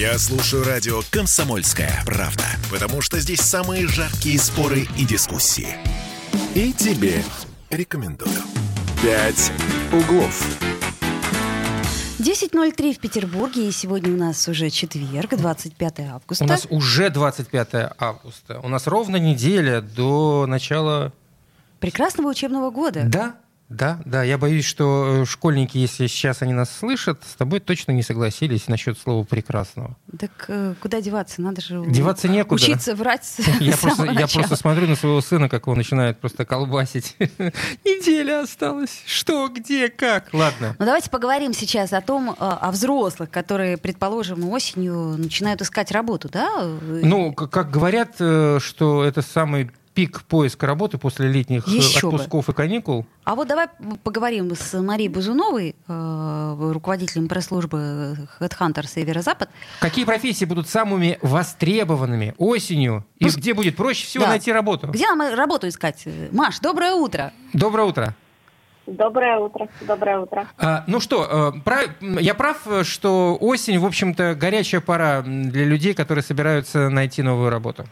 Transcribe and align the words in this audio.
Я 0.00 0.18
слушаю 0.18 0.64
радио 0.64 1.02
«Комсомольская 1.10 2.02
правда», 2.06 2.46
потому 2.70 3.02
что 3.02 3.20
здесь 3.20 3.40
самые 3.40 3.86
жаркие 3.86 4.38
споры 4.38 4.88
и 4.96 5.04
дискуссии. 5.04 5.76
И 6.54 6.72
тебе 6.72 7.22
рекомендую. 7.68 8.32
«Пять 9.02 9.52
углов». 9.92 10.58
10.03 12.18 12.94
в 12.94 12.98
Петербурге, 12.98 13.68
и 13.68 13.72
сегодня 13.72 14.14
у 14.14 14.16
нас 14.16 14.48
уже 14.48 14.70
четверг, 14.70 15.36
25 15.36 16.00
августа. 16.00 16.44
У 16.44 16.48
нас 16.48 16.66
уже 16.70 17.10
25 17.10 17.92
августа. 17.98 18.60
У 18.62 18.70
нас 18.70 18.86
ровно 18.86 19.16
неделя 19.16 19.82
до 19.82 20.46
начала... 20.48 21.12
Прекрасного 21.78 22.28
учебного 22.28 22.70
года. 22.70 23.02
Да, 23.04 23.34
да, 23.70 24.00
да, 24.04 24.24
я 24.24 24.36
боюсь, 24.36 24.64
что 24.64 25.22
э, 25.22 25.24
школьники, 25.24 25.78
если 25.78 26.08
сейчас 26.08 26.42
они 26.42 26.52
нас 26.52 26.76
слышат, 26.76 27.22
с 27.24 27.36
тобой 27.36 27.60
точно 27.60 27.92
не 27.92 28.02
согласились 28.02 28.66
насчет 28.66 28.98
слова 28.98 29.22
прекрасного. 29.22 29.96
Так 30.18 30.46
э, 30.48 30.74
куда 30.80 31.00
деваться? 31.00 31.40
Надо 31.40 31.60
же 31.60 31.84
деваться 31.86 32.26
некуда. 32.26 32.60
учиться 32.60 32.96
врать 32.96 33.36
я 33.60 33.76
просто, 33.76 34.06
я 34.06 34.26
просто 34.26 34.56
смотрю 34.56 34.88
на 34.88 34.96
своего 34.96 35.20
сына, 35.20 35.48
как 35.48 35.68
он 35.68 35.76
начинает 35.76 36.18
просто 36.18 36.44
колбасить. 36.44 37.14
Неделя 37.84 38.42
осталась. 38.42 39.04
Что, 39.06 39.46
где, 39.46 39.88
как? 39.88 40.30
Ладно. 40.32 40.74
Ну 40.76 40.84
давайте 40.84 41.08
поговорим 41.08 41.54
сейчас 41.54 41.92
о 41.92 42.00
том, 42.00 42.30
э, 42.30 42.34
о 42.38 42.72
взрослых, 42.72 43.30
которые, 43.30 43.76
предположим, 43.76 44.48
осенью 44.48 45.16
начинают 45.16 45.62
искать 45.62 45.92
работу, 45.92 46.28
да? 46.28 46.64
Ну, 46.80 47.32
как 47.32 47.70
говорят, 47.70 48.16
что 48.16 49.04
это 49.04 49.22
самый 49.22 49.70
пик 49.94 50.22
поиска 50.22 50.66
работы 50.66 50.98
после 50.98 51.28
летних 51.28 51.66
э, 51.66 51.72
Еще 51.72 52.08
отпусков 52.08 52.46
бы. 52.46 52.52
и 52.52 52.54
каникул. 52.54 53.06
А 53.24 53.34
вот 53.34 53.48
давай 53.48 53.68
поговорим 54.02 54.54
с 54.54 54.80
Марией 54.80 55.08
Бузуновой, 55.08 55.74
э, 55.88 56.56
руководителем 56.72 57.28
пресс-службы 57.28 58.28
Headhunter 58.40 58.86
Северо-Запад. 58.86 59.50
Какие 59.80 60.04
профессии 60.04 60.44
будут 60.44 60.68
самыми 60.68 61.18
востребованными 61.22 62.34
осенью? 62.38 63.04
И 63.18 63.26
ну, 63.26 63.30
где 63.32 63.54
будет 63.54 63.76
проще 63.76 64.06
всего 64.06 64.24
да. 64.24 64.30
найти 64.30 64.52
работу? 64.52 64.88
Где 64.88 65.06
нам 65.12 65.34
работу 65.34 65.68
искать? 65.68 66.04
Маш, 66.32 66.60
доброе 66.60 66.94
утро. 66.94 67.32
Доброе 67.52 67.86
утро. 67.86 68.14
Доброе 68.86 69.38
утро. 69.38 69.68
Доброе 69.82 70.18
утро. 70.18 70.48
А, 70.58 70.84
ну 70.86 71.00
что, 71.00 71.52
э, 71.54 71.60
прав, 71.60 71.86
я 72.00 72.34
прав, 72.34 72.66
что 72.82 73.36
осень, 73.40 73.78
в 73.78 73.86
общем-то, 73.86 74.34
горячая 74.34 74.80
пора 74.80 75.22
для 75.22 75.64
людей, 75.64 75.94
которые 75.94 76.24
собираются 76.24 76.88
найти 76.88 77.22
новую 77.22 77.50
работу? 77.50 77.86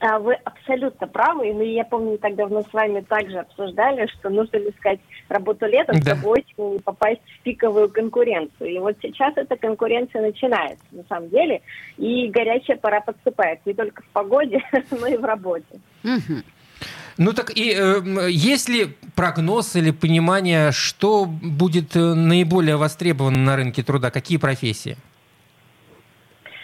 А, 0.00 0.18
вы 0.20 0.34
абсолютно 0.34 1.08
правы, 1.08 1.52
но 1.52 1.62
я 1.62 1.84
помню, 1.84 2.12
не 2.12 2.18
так 2.18 2.36
давно 2.36 2.62
с 2.62 2.72
вами 2.72 3.00
также 3.00 3.38
обсуждали, 3.38 4.06
что 4.18 4.30
нужно 4.30 4.58
искать 4.58 5.00
работу 5.28 5.66
летом, 5.66 6.00
да. 6.00 6.14
чтобы 6.14 6.38
осенью 6.38 6.74
не 6.74 6.78
попасть 6.78 7.20
в 7.26 7.42
пиковую 7.42 7.88
конкуренцию. 7.88 8.70
И 8.70 8.78
вот 8.78 8.96
сейчас 9.02 9.36
эта 9.36 9.56
конкуренция 9.56 10.22
начинается, 10.22 10.84
на 10.92 11.02
самом 11.08 11.30
деле, 11.30 11.62
и 11.96 12.28
горячая 12.28 12.76
пора 12.76 13.00
подступает 13.00 13.60
не 13.66 13.74
только 13.74 14.02
в 14.02 14.06
погоде, 14.08 14.62
но 14.92 15.06
и 15.08 15.16
в 15.16 15.24
работе. 15.24 15.80
Ну 17.16 17.32
так 17.32 17.50
и 17.56 17.74
э, 17.76 18.28
есть 18.30 18.68
ли 18.68 18.94
прогноз 19.16 19.74
или 19.74 19.90
понимание, 19.90 20.70
что 20.70 21.24
будет 21.24 21.96
э, 21.96 22.14
наиболее 22.14 22.76
востребовано 22.76 23.38
на 23.38 23.56
рынке 23.56 23.82
труда, 23.82 24.12
какие 24.12 24.38
профессии? 24.38 24.96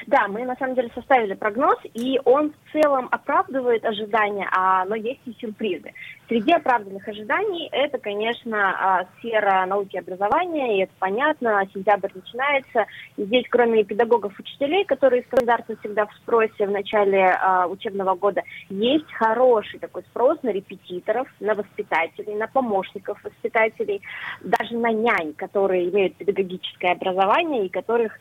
Да, 0.06 0.28
мы 0.28 0.44
на 0.44 0.54
самом 0.56 0.74
деле 0.74 0.90
составили 0.94 1.34
прогноз, 1.34 1.78
и 1.94 2.20
он 2.24 2.52
в 2.52 2.72
целом 2.72 3.08
оправдывает 3.10 3.84
ожидания, 3.84 4.46
а, 4.52 4.84
но 4.84 4.94
есть 4.94 5.20
и 5.24 5.32
сюрпризы. 5.40 5.92
Среди 6.28 6.52
оправданных 6.52 7.06
ожиданий 7.08 7.68
это, 7.72 7.98
конечно, 7.98 8.74
а, 8.78 9.06
сфера 9.18 9.64
науки 9.66 9.96
и 9.96 9.98
образования, 9.98 10.76
и 10.78 10.82
это 10.82 10.92
понятно, 10.98 11.66
сентябрь 11.72 12.10
начинается. 12.14 12.86
И 13.16 13.24
здесь, 13.24 13.46
кроме 13.48 13.84
педагогов, 13.84 14.38
учителей, 14.38 14.84
которые 14.84 15.22
стандартно 15.22 15.76
всегда 15.76 16.06
в 16.06 16.14
спросе 16.16 16.66
в 16.66 16.70
начале 16.70 17.30
а, 17.30 17.66
учебного 17.66 18.14
года, 18.14 18.42
есть 18.68 19.10
хороший 19.12 19.78
такой 19.78 20.02
спрос 20.02 20.38
на 20.42 20.50
репетиторов, 20.50 21.28
на 21.40 21.54
воспитателей, 21.54 22.34
на 22.34 22.46
помощников 22.46 23.22
воспитателей, 23.24 24.02
даже 24.42 24.76
на 24.76 24.92
нянь, 24.92 25.32
которые 25.34 25.88
имеют 25.88 26.16
педагогическое 26.16 26.92
образование 26.92 27.66
и 27.66 27.70
которых 27.70 28.18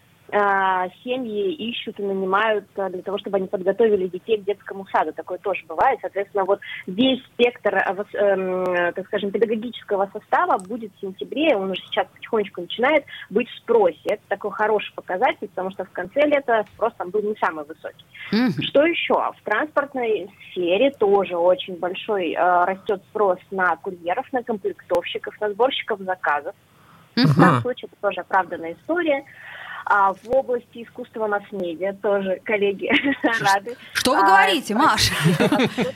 семьи 1.03 1.53
ищут 1.53 1.99
и 1.99 2.03
нанимают 2.03 2.65
а, 2.75 2.89
для 2.89 3.03
того, 3.03 3.19
чтобы 3.19 3.37
они 3.37 3.47
подготовили 3.47 4.07
детей 4.07 4.39
к 4.39 4.45
детскому 4.45 4.87
саду. 4.87 5.13
Такое 5.13 5.37
тоже 5.37 5.63
бывает. 5.67 5.99
Соответственно, 6.01 6.45
вот 6.45 6.59
весь 6.87 7.23
спектр, 7.25 7.75
а, 7.75 7.93
эм, 8.13 8.93
так 8.93 9.05
скажем, 9.07 9.29
педагогического 9.29 10.09
состава 10.11 10.57
будет 10.57 10.91
в 10.95 11.01
сентябре, 11.01 11.55
он 11.55 11.71
уже 11.71 11.81
сейчас 11.83 12.07
потихонечку 12.07 12.61
начинает 12.61 13.05
быть 13.29 13.47
в 13.47 13.57
спросе. 13.57 13.99
Это 14.05 14.23
такой 14.27 14.51
хороший 14.51 14.91
показатель, 14.95 15.47
потому 15.49 15.69
что 15.69 15.85
в 15.85 15.91
конце 15.91 16.21
лета 16.21 16.65
спрос 16.73 16.93
там 16.97 17.11
был 17.11 17.21
не 17.21 17.35
самый 17.35 17.65
высокий. 17.65 18.05
Mm-hmm. 18.31 18.63
Что 18.63 18.85
еще? 18.85 19.13
В 19.13 19.37
транспортной 19.43 20.31
сфере 20.49 20.89
тоже 20.91 21.37
очень 21.37 21.77
большой 21.77 22.35
растет 22.35 23.03
спрос 23.09 23.37
на 23.51 23.75
курьеров, 23.75 24.25
на 24.33 24.41
комплектовщиков, 24.41 25.39
на 25.39 25.51
сборщиков 25.51 25.99
заказов. 25.99 26.55
Mm-hmm. 27.15 27.27
В 27.27 27.39
данном 27.39 27.61
случае 27.61 27.89
это 27.91 28.01
тоже 28.01 28.21
оправданная 28.21 28.73
история. 28.73 29.23
А 29.85 30.13
в 30.13 30.29
области 30.29 30.83
искусства 30.83 31.27
масс-медиа 31.27 31.93
тоже 32.01 32.39
коллеги 32.43 32.91
рады. 33.41 33.75
Что 33.93 34.11
вы 34.11 34.21
а, 34.21 34.25
говорите, 34.25 34.75
Маша? 34.75 35.13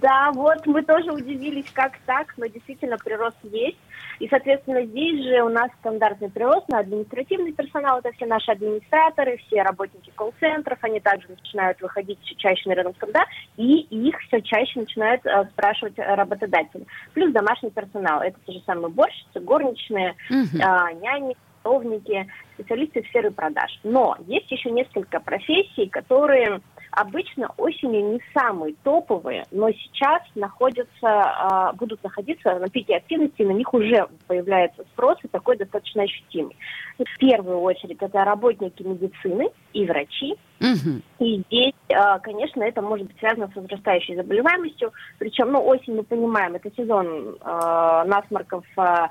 Да, 0.00 0.30
вот 0.32 0.66
мы 0.66 0.82
тоже 0.82 1.10
удивились, 1.12 1.70
как 1.72 1.98
так, 2.06 2.34
но 2.36 2.46
действительно 2.46 2.98
прирост 2.98 3.38
есть. 3.44 3.78
И, 4.20 4.28
соответственно, 4.28 4.84
здесь 4.84 5.24
же 5.24 5.42
у 5.42 5.48
нас 5.48 5.70
стандартный 5.80 6.30
прирост 6.30 6.68
на 6.68 6.78
административный 6.80 7.52
персонал. 7.52 7.98
Это 7.98 8.12
все 8.12 8.26
наши 8.26 8.50
администраторы, 8.52 9.38
все 9.38 9.62
работники 9.62 10.12
колл-центров. 10.14 10.78
Они 10.82 11.00
также 11.00 11.28
начинают 11.28 11.80
выходить 11.80 12.18
все 12.22 12.34
чаще 12.36 12.68
на 12.68 12.76
рынок 12.76 12.96
труда, 12.98 13.24
и 13.56 13.80
их 13.80 14.18
все 14.20 14.40
чаще 14.40 14.80
начинают 14.80 15.24
э, 15.26 15.44
спрашивать 15.52 15.98
работодатели. 15.98 16.86
Плюс 17.12 17.32
домашний 17.32 17.70
персонал. 17.70 18.20
Это 18.20 18.38
те 18.46 18.52
же 18.52 18.62
самые 18.66 18.90
борщицы, 18.90 19.40
горничные, 19.40 20.14
угу. 20.30 20.58
э, 20.58 20.94
няни, 21.00 21.36
садовники, 21.64 22.26
специалисты 22.54 23.02
сферы 23.08 23.30
продаж. 23.30 23.78
Но 23.82 24.16
есть 24.26 24.50
еще 24.50 24.70
несколько 24.70 25.20
профессий, 25.20 25.88
которые 25.88 26.60
обычно 26.94 27.50
осенью 27.56 28.12
не 28.12 28.20
самые 28.32 28.74
топовые, 28.82 29.44
но 29.50 29.70
сейчас 29.70 30.22
находятся, 30.34 31.70
э, 31.72 31.76
будут 31.76 32.02
находиться 32.02 32.58
на 32.58 32.68
пике 32.68 32.96
активности, 32.96 33.42
на 33.42 33.52
них 33.52 33.72
уже 33.74 34.08
появляется 34.26 34.84
спрос 34.92 35.18
и 35.22 35.28
такой 35.28 35.56
достаточно 35.56 36.02
ощутимый. 36.02 36.56
В 36.98 37.18
первую 37.18 37.60
очередь 37.60 37.98
это 38.00 38.24
работники 38.24 38.82
медицины 38.82 39.50
и 39.72 39.84
врачи. 39.86 40.36
Угу. 40.60 41.00
И 41.18 41.42
здесь, 41.48 41.74
э, 41.88 42.18
конечно, 42.22 42.62
это 42.62 42.80
может 42.80 43.06
быть 43.08 43.18
связано 43.18 43.50
с 43.52 43.56
возрастающей 43.56 44.14
заболеваемостью. 44.14 44.92
Причем, 45.18 45.50
ну, 45.50 45.64
осень, 45.66 45.96
мы 45.96 46.04
понимаем, 46.04 46.54
это 46.54 46.70
сезон 46.76 47.36
э, 47.40 48.04
насморков, 48.06 48.64
э, 48.76 49.08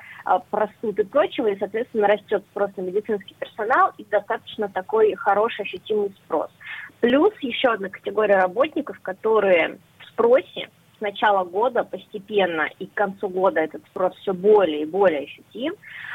простуд 0.49 0.97
и 0.97 1.03
прочего, 1.03 1.47
и, 1.47 1.59
соответственно, 1.59 2.07
растет 2.07 2.43
спрос 2.51 2.71
на 2.77 2.81
медицинский 2.81 3.35
персонал 3.37 3.91
и 3.97 4.05
достаточно 4.05 4.69
такой 4.69 5.13
хороший 5.15 5.61
ощутимый 5.61 6.13
спрос. 6.25 6.49
Плюс 7.01 7.33
еще 7.41 7.72
одна 7.73 7.89
категория 7.89 8.35
работников, 8.35 8.99
которые 9.01 9.79
в 9.99 10.05
спросе 10.09 10.69
с 10.97 11.01
начала 11.01 11.43
года 11.43 11.83
постепенно 11.83 12.67
и 12.79 12.85
к 12.85 12.93
концу 12.93 13.29
года 13.29 13.59
этот 13.59 13.83
спрос 13.87 14.15
все 14.17 14.33
более 14.33 14.83
и 14.83 14.85
более 14.85 15.23
ощутим, 15.23 15.73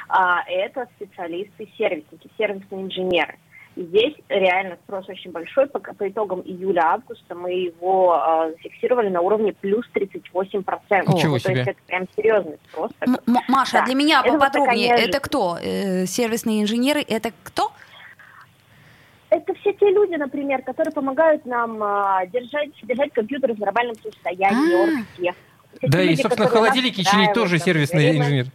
а, 0.08 0.42
это 0.48 0.86
специалисты-сервисники, 0.96 2.30
сервисные 2.36 2.82
инженеры. 2.82 3.38
И 3.78 3.84
здесь 3.84 4.14
реально 4.28 4.76
спрос 4.84 5.08
очень 5.08 5.30
большой. 5.30 5.68
По, 5.68 5.78
по 5.78 6.08
итогам 6.08 6.40
июля-августа 6.40 7.36
мы 7.36 7.52
его 7.52 8.20
э, 8.20 8.50
зафиксировали 8.56 9.08
на 9.08 9.20
уровне 9.20 9.52
плюс 9.52 9.86
38%. 9.94 10.24
Ничего 10.32 11.38
себе. 11.38 11.52
То 11.54 11.58
есть 11.60 11.68
это 11.68 11.80
прям 11.86 12.06
серьезный 12.16 12.58
спрос. 12.68 12.90
М- 13.02 13.18
Маша, 13.46 13.78
да. 13.78 13.84
для 13.84 13.94
меня 13.94 14.22
это 14.24 14.32
поподробнее, 14.32 14.96
вот 14.96 15.00
это 15.00 15.20
кто? 15.20 15.58
Э, 15.62 16.06
сервисные 16.06 16.62
инженеры, 16.62 17.04
это 17.06 17.30
кто? 17.44 17.70
Это 19.30 19.54
все 19.54 19.72
те 19.72 19.90
люди, 19.90 20.14
например, 20.14 20.62
которые 20.62 20.92
помогают 20.92 21.44
нам 21.44 21.82
а, 21.82 22.24
держать, 22.26 22.70
держать 22.82 23.12
компьютеры 23.12 23.54
в 23.54 23.58
нормальном 23.58 23.94
состоянии, 23.96 24.74
а. 24.74 24.82
оргтех. 24.82 25.34
Да, 25.82 26.02
люди, 26.02 26.12
и, 26.12 26.16
собственно, 26.16 26.48
холодильники 26.48 27.02
чинить 27.02 27.32
тоже 27.34 27.58
сервисный 27.58 28.16
инженер. 28.18 28.46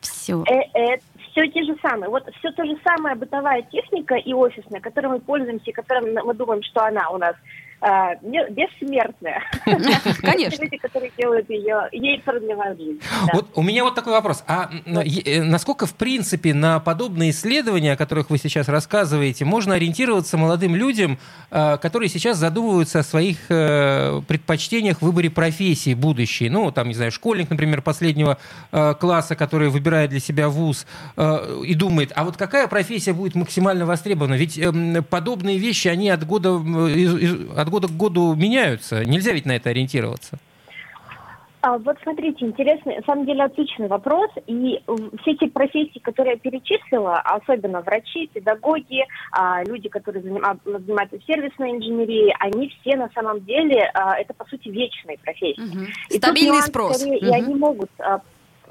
Все. 0.00 0.42
Э, 0.48 0.78
э, 0.78 0.98
все 1.30 1.46
те 1.48 1.62
же 1.62 1.76
самые. 1.80 2.10
Вот 2.10 2.28
все 2.38 2.50
то 2.52 2.64
же 2.64 2.76
самое 2.84 3.14
бытовая 3.14 3.62
техника 3.62 4.16
и 4.16 4.32
офисная, 4.32 4.80
которой 4.80 5.06
мы 5.08 5.20
пользуемся, 5.20 5.70
и 5.70 5.72
которой 5.72 6.22
мы 6.22 6.34
думаем, 6.34 6.62
что 6.62 6.84
она 6.84 7.08
у 7.10 7.18
нас 7.18 7.34
а, 7.80 8.16
бессмертная. 8.16 9.42
Конечно. 10.22 10.62
Люди, 10.64 10.78
которые 10.78 11.12
делают 11.16 11.48
ее, 11.48 11.88
ей 11.92 12.20
продлевают 12.20 12.78
жизнь. 12.78 13.00
Вот 13.32 13.46
у 13.54 13.62
меня 13.62 13.84
вот 13.84 13.94
такой 13.94 14.14
вопрос. 14.14 14.42
А 14.48 14.68
э, 14.84 15.42
насколько, 15.42 15.86
в 15.86 15.94
принципе, 15.94 16.54
на 16.54 16.80
подобные 16.80 17.30
исследования, 17.30 17.92
о 17.92 17.96
которых 17.96 18.30
вы 18.30 18.38
сейчас 18.38 18.68
рассказываете, 18.68 19.44
можно 19.44 19.74
ориентироваться 19.74 20.36
молодым 20.36 20.74
людям, 20.74 21.18
э, 21.50 21.76
которые 21.80 22.08
сейчас 22.08 22.38
задумываются 22.38 23.00
о 23.00 23.02
своих 23.04 23.38
э, 23.48 24.22
предпочтениях 24.26 24.98
в 24.98 25.02
выборе 25.02 25.30
профессии 25.30 25.94
будущей? 25.94 26.50
Ну, 26.50 26.72
там, 26.72 26.88
не 26.88 26.94
знаю, 26.94 27.12
школьник, 27.12 27.48
например, 27.50 27.82
последнего 27.82 28.38
класса, 28.70 29.36
который 29.36 29.68
выбирает 29.68 30.10
для 30.10 30.20
себя 30.20 30.48
вуз 30.48 30.86
и 31.16 31.74
думает, 31.74 32.12
а 32.14 32.24
вот 32.24 32.36
какая 32.36 32.66
профессия 32.68 33.12
будет 33.12 33.34
максимально 33.34 33.86
востребована? 33.86 34.34
Ведь 34.34 34.58
эм, 34.58 35.04
подобные 35.04 35.58
вещи, 35.58 35.88
они 35.88 36.10
от 36.10 36.26
года, 36.26 36.54
от 37.56 37.67
от 37.68 37.72
года 37.72 37.88
к 37.88 37.96
году 37.96 38.34
меняются. 38.34 39.04
Нельзя 39.04 39.32
ведь 39.32 39.46
на 39.46 39.56
это 39.56 39.70
ориентироваться. 39.70 40.38
А, 41.60 41.76
вот 41.76 41.96
смотрите, 42.02 42.44
интересный, 42.44 42.96
на 42.96 43.02
самом 43.02 43.26
деле 43.26 43.42
отличный 43.42 43.88
вопрос. 43.88 44.30
И 44.46 44.80
все 45.20 45.32
эти 45.32 45.48
профессии, 45.48 45.98
которые 45.98 46.34
я 46.34 46.38
перечислила, 46.38 47.18
особенно 47.18 47.80
врачи, 47.80 48.30
педагоги, 48.32 49.04
а, 49.32 49.64
люди, 49.64 49.88
которые 49.88 50.22
занимаются 50.22 51.18
сервисной 51.26 51.72
инженерией, 51.72 52.32
они 52.38 52.72
все 52.80 52.96
на 52.96 53.10
самом 53.12 53.44
деле, 53.44 53.90
а, 53.92 54.16
это 54.18 54.34
по 54.34 54.44
сути 54.44 54.68
вечные 54.68 55.18
профессии. 55.18 55.60
Угу. 55.60 55.86
И 56.10 56.18
Стабильный 56.18 56.62
спрос. 56.62 56.98
Скорее, 56.98 57.18
угу. 57.18 57.26
И 57.26 57.30
они 57.30 57.54
могут 57.54 57.90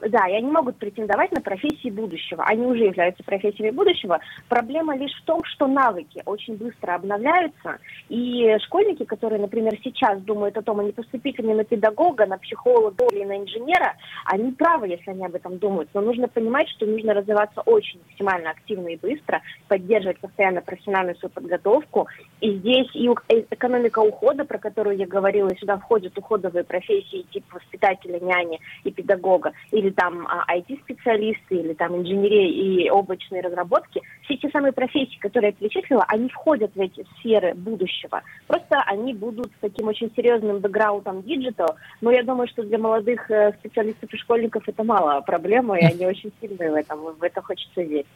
да, 0.02 0.28
и 0.28 0.34
они 0.34 0.52
могут 0.52 0.78
претендовать 0.78 1.32
на 1.32 1.42
профессии 1.42 1.90
будущего. 1.90 2.44
Они 2.44 2.66
уже 2.66 2.86
являются 2.86 3.24
профессиями 3.24 3.72
будущего. 3.72 4.20
Проблема 4.50 4.96
лишь 4.98 5.14
в 5.22 5.26
том, 5.26 5.44
что 5.44 5.68
навыки 5.68 6.22
очень 6.26 6.56
быстро 6.56 6.96
обновляются, 6.96 7.80
и 8.10 8.56
школьники, 8.66 9.04
которые, 9.06 9.42
например, 9.42 9.78
сейчас 9.84 10.22
думают 10.22 10.58
о 10.58 10.62
том, 10.62 10.80
а 10.80 10.84
не 10.84 10.92
поступить 10.92 11.40
ли 11.40 11.54
на 11.54 11.64
педагога, 11.64 12.26
на 12.26 12.38
психолога 12.38 13.06
или 13.12 13.24
на 13.24 13.38
инженера, 13.38 13.96
они 14.26 14.52
правы, 14.52 14.88
если 14.88 15.12
они 15.12 15.26
об 15.26 15.36
этом 15.36 15.58
думают. 15.58 15.90
Но 15.94 16.02
нужно 16.02 16.28
понимать, 16.28 16.70
что 16.70 16.86
нужно 16.86 17.14
развиваться 17.14 17.62
очень 17.62 18.00
максимально 18.08 18.52
активно 18.52 18.90
и 18.90 18.98
быстро, 18.98 19.42
поддерживать 19.68 20.20
постоянно 20.20 20.62
профессиональную 20.62 21.16
свою 21.18 21.32
подготовку. 21.32 22.08
И 22.42 22.52
здесь 22.58 22.88
и 22.94 23.08
экономика 23.52 24.00
ухода, 24.00 24.46
про 24.46 24.58
которую 24.58 24.98
я 24.98 25.08
говорила, 25.08 25.50
сюда 25.58 25.78
входят 25.78 26.18
уходовые 26.18 26.64
профессии 26.64 27.26
типа 27.32 27.56
воспитателя, 27.56 28.20
няни 28.20 28.60
и 28.84 28.92
педагога, 28.92 29.54
или 29.72 29.87
или 29.88 29.94
там 29.94 30.28
IT-специалисты, 30.50 31.56
а, 31.56 31.60
или 31.60 31.74
там 31.74 31.96
инженерия 31.96 32.50
и 32.50 32.90
облачные 32.90 33.42
разработки, 33.42 34.02
все 34.24 34.38
те 34.38 34.50
самые 34.50 34.74
профессии, 34.74 35.18
которые 35.20 35.52
я 35.52 35.54
перечислила, 35.54 36.04
они 36.08 36.30
входят 36.30 36.72
в 36.76 36.80
эти 36.80 37.06
сферы 37.18 37.54
будущего. 37.54 38.22
Просто 38.48 38.82
они 38.86 39.14
будут 39.14 39.48
с 39.48 39.62
таким 39.62 39.88
очень 39.88 40.12
серьезным 40.16 40.60
бэкграундом 40.60 41.24
digital, 41.24 41.78
но 42.02 42.12
я 42.12 42.24
думаю, 42.24 42.48
что 42.50 42.64
для 42.64 42.78
молодых 42.78 43.32
э, 43.32 43.54
специалистов 43.60 44.14
и 44.14 44.18
школьников 44.18 44.64
это 44.68 44.84
мало 44.84 45.22
проблема, 45.22 45.78
и 45.78 45.86
они 45.86 46.06
очень 46.06 46.32
сильные 46.42 46.72
в 46.72 46.76
этом, 46.76 47.00
в 47.18 47.24
это 47.24 47.42
хочется 47.42 47.82
верить. 47.82 48.08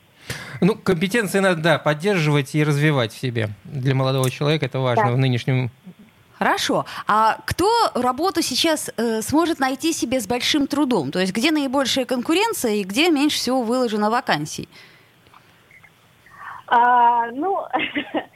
Ну, 0.60 0.76
компетенции 0.76 1.40
надо, 1.40 1.62
да, 1.62 1.80
поддерживать 1.80 2.54
и 2.54 2.64
развивать 2.64 3.14
в 3.14 3.18
себе. 3.18 3.50
Для 3.64 3.96
молодого 3.96 4.30
человека 4.30 4.66
это 4.66 4.80
важно 4.80 5.06
да. 5.06 5.12
в 5.12 5.18
нынешнем 5.18 5.72
Хорошо. 6.42 6.86
А 7.06 7.38
кто 7.46 7.70
работу 7.94 8.42
сейчас 8.42 8.90
э, 8.98 9.22
сможет 9.22 9.60
найти 9.60 9.94
себе 9.94 10.20
с 10.20 10.26
большим 10.26 10.66
трудом? 10.66 11.12
То 11.12 11.20
есть 11.20 11.34
где 11.34 11.52
наибольшая 11.52 12.06
конкуренция 12.06 12.78
и 12.78 12.84
где 12.84 13.12
меньше 13.12 13.38
всего 13.38 13.62
выложено 13.62 14.10
вакансий? 14.10 14.68
А, 16.66 17.28
ну, 17.28 17.60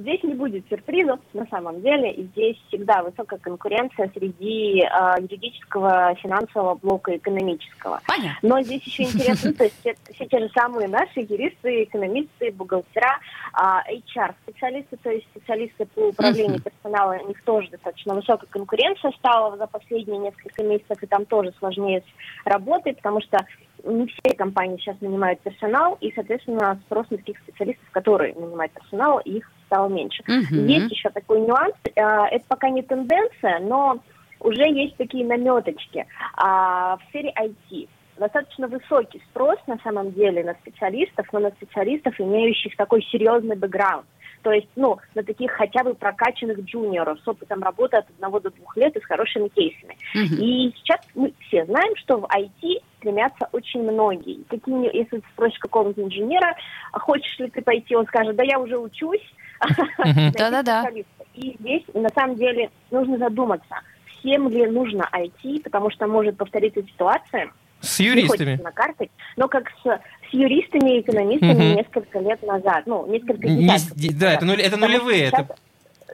Здесь 0.00 0.22
не 0.22 0.34
будет 0.34 0.68
сюрпризов 0.68 1.20
на 1.32 1.46
самом 1.46 1.80
деле, 1.80 2.12
и 2.12 2.24
здесь 2.24 2.56
всегда 2.68 3.02
высокая 3.02 3.38
конкуренция 3.38 4.10
среди 4.14 4.82
э, 4.82 5.14
юридического, 5.20 6.14
финансового 6.16 6.74
блока 6.74 7.16
экономического. 7.16 8.00
Понятно. 8.06 8.38
Но 8.42 8.62
здесь 8.62 8.82
еще 8.82 9.04
интересно, 9.04 9.52
то 9.52 9.64
есть 9.64 9.76
все 10.14 10.26
те 10.26 10.38
же 10.38 10.48
самые 10.54 10.88
наши 10.88 11.20
юристы, 11.20 11.84
экономисты, 11.84 12.52
бухгалтера, 12.52 13.18
э, 13.54 13.96
HR-специалисты, 14.14 14.96
то 15.02 15.10
есть 15.10 15.26
специалисты 15.34 15.86
по 15.86 16.08
управлению 16.08 16.60
персоналом, 16.60 17.22
у 17.24 17.28
них 17.28 17.42
тоже 17.44 17.70
достаточно 17.70 18.14
высокая 18.14 18.48
конкуренция 18.50 19.12
стала 19.12 19.56
за 19.56 19.66
последние 19.66 20.18
несколько 20.18 20.62
месяцев, 20.62 21.02
и 21.02 21.06
там 21.06 21.24
тоже 21.26 21.52
сложнее 21.58 22.02
работать, 22.44 22.96
потому 22.96 23.20
что 23.20 23.38
не 23.84 24.06
все 24.06 24.36
компании 24.36 24.76
сейчас 24.78 25.00
нанимают 25.00 25.40
персонал, 25.40 25.98
и, 26.00 26.12
соответственно, 26.12 26.80
спрос 26.86 27.06
на 27.10 27.18
таких 27.18 27.38
специалистов, 27.38 27.88
которые 27.90 28.34
нанимают 28.34 28.72
персонал, 28.72 29.18
их 29.20 29.50
стало 29.66 29.88
меньше. 29.88 30.22
Угу. 30.22 30.54
Есть 30.54 30.90
еще 30.90 31.10
такой 31.10 31.40
нюанс, 31.40 31.74
э, 31.84 31.90
это 32.00 32.44
пока 32.48 32.70
не 32.70 32.82
тенденция, 32.82 33.60
но 33.60 34.00
уже 34.40 34.68
есть 34.68 34.96
такие 34.96 35.24
наметочки. 35.24 36.06
А, 36.34 36.96
в 36.96 37.00
сфере 37.08 37.32
IT 37.38 37.88
достаточно 38.18 38.68
высокий 38.68 39.22
спрос 39.30 39.58
на 39.66 39.78
самом 39.78 40.12
деле 40.12 40.44
на 40.44 40.54
специалистов, 40.54 41.26
но 41.32 41.40
на 41.40 41.50
специалистов, 41.50 42.20
имеющих 42.20 42.76
такой 42.76 43.02
серьезный 43.02 43.56
бэкграунд. 43.56 44.06
То 44.42 44.52
есть, 44.52 44.68
ну, 44.76 44.98
на 45.14 45.22
таких 45.22 45.52
хотя 45.52 45.84
бы 45.84 45.94
прокачанных 45.94 46.60
джуниоров 46.60 47.18
с 47.20 47.28
опытом 47.28 47.62
работы 47.62 47.98
от 47.98 48.08
одного 48.10 48.40
до 48.40 48.50
двух 48.50 48.76
лет 48.76 48.96
и 48.96 49.00
с 49.00 49.04
хорошими 49.04 49.48
кейсами. 49.48 49.96
Uh-huh. 50.14 50.36
И 50.36 50.74
сейчас 50.76 51.00
мы 51.14 51.32
все 51.46 51.64
знаем, 51.66 51.94
что 51.96 52.18
в 52.18 52.24
IT 52.24 52.82
стремятся 52.98 53.48
очень 53.52 53.82
многие. 53.82 54.42
Какие, 54.48 54.96
если 54.96 55.18
ты 55.18 55.26
спросишь 55.32 55.58
какого-нибудь 55.58 56.04
инженера, 56.04 56.56
а 56.92 56.98
хочешь 56.98 57.38
ли 57.38 57.50
ты 57.50 57.62
пойти, 57.62 57.94
он 57.94 58.06
скажет, 58.06 58.36
да 58.36 58.44
я 58.44 58.58
уже 58.58 58.78
учусь. 58.78 59.34
Да-да-да. 60.38 60.88
И 61.34 61.56
здесь, 61.60 61.82
на 61.92 62.08
самом 62.10 62.36
деле, 62.36 62.70
нужно 62.90 63.18
задуматься, 63.18 63.80
всем 64.18 64.48
ли 64.48 64.66
нужно 64.66 65.08
IT, 65.12 65.62
потому 65.62 65.90
что 65.90 66.06
может 66.06 66.36
повториться 66.36 66.82
ситуация, 66.82 67.50
с 67.80 68.00
юристами. 68.00 68.56
Не 68.56 68.62
накартать, 68.62 69.10
но 69.36 69.48
как 69.48 69.70
с, 69.82 70.00
с 70.30 70.34
юристами 70.34 70.96
и 70.96 71.00
экономистами 71.00 71.52
угу. 71.52 71.78
несколько 71.78 72.18
лет 72.20 72.42
назад, 72.42 72.82
ну, 72.86 73.06
несколько 73.06 73.48
десятков. 73.48 73.96
Не, 73.96 74.08
да, 74.10 74.32
это, 74.32 74.44
нуль, 74.44 74.60
это 74.60 74.76
нулевые. 74.76 75.26
Сейчас, 75.26 75.40
это... 75.40 75.56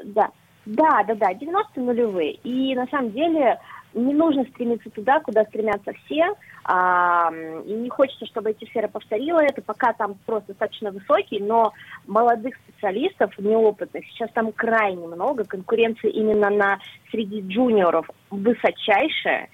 Да, 0.05 0.31
да, 0.67 1.05
да, 1.05 1.15
да, 1.15 1.35
90 1.35 1.81
нулевые. 1.81 2.33
И 2.43 2.75
на 2.75 2.87
самом 2.89 3.13
деле 3.13 3.59
не 3.95 4.13
нужно 4.13 4.45
стремиться 4.45 4.91
туда, 4.91 5.21
куда 5.21 5.45
стремятся 5.45 5.93
все. 6.05 6.35
А, 6.65 7.31
и 7.65 7.73
не 7.73 7.89
хочется, 7.89 8.27
чтобы 8.27 8.51
эти 8.51 8.65
сферы 8.67 8.89
повторила 8.89 9.39
это, 9.41 9.63
пока 9.63 9.93
там 9.93 10.17
просто 10.27 10.49
достаточно 10.49 10.91
высокий, 10.91 11.41
но 11.41 11.73
молодых 12.07 12.57
специалистов, 12.57 13.39
неопытных, 13.39 14.05
сейчас 14.07 14.31
там 14.33 14.53
крайне 14.53 15.07
много, 15.07 15.45
конкуренции 15.45 16.11
именно 16.11 16.51
на 16.51 16.79
среди 17.11 17.41
джуниоров 17.41 18.11
высочайшая, 18.31 19.49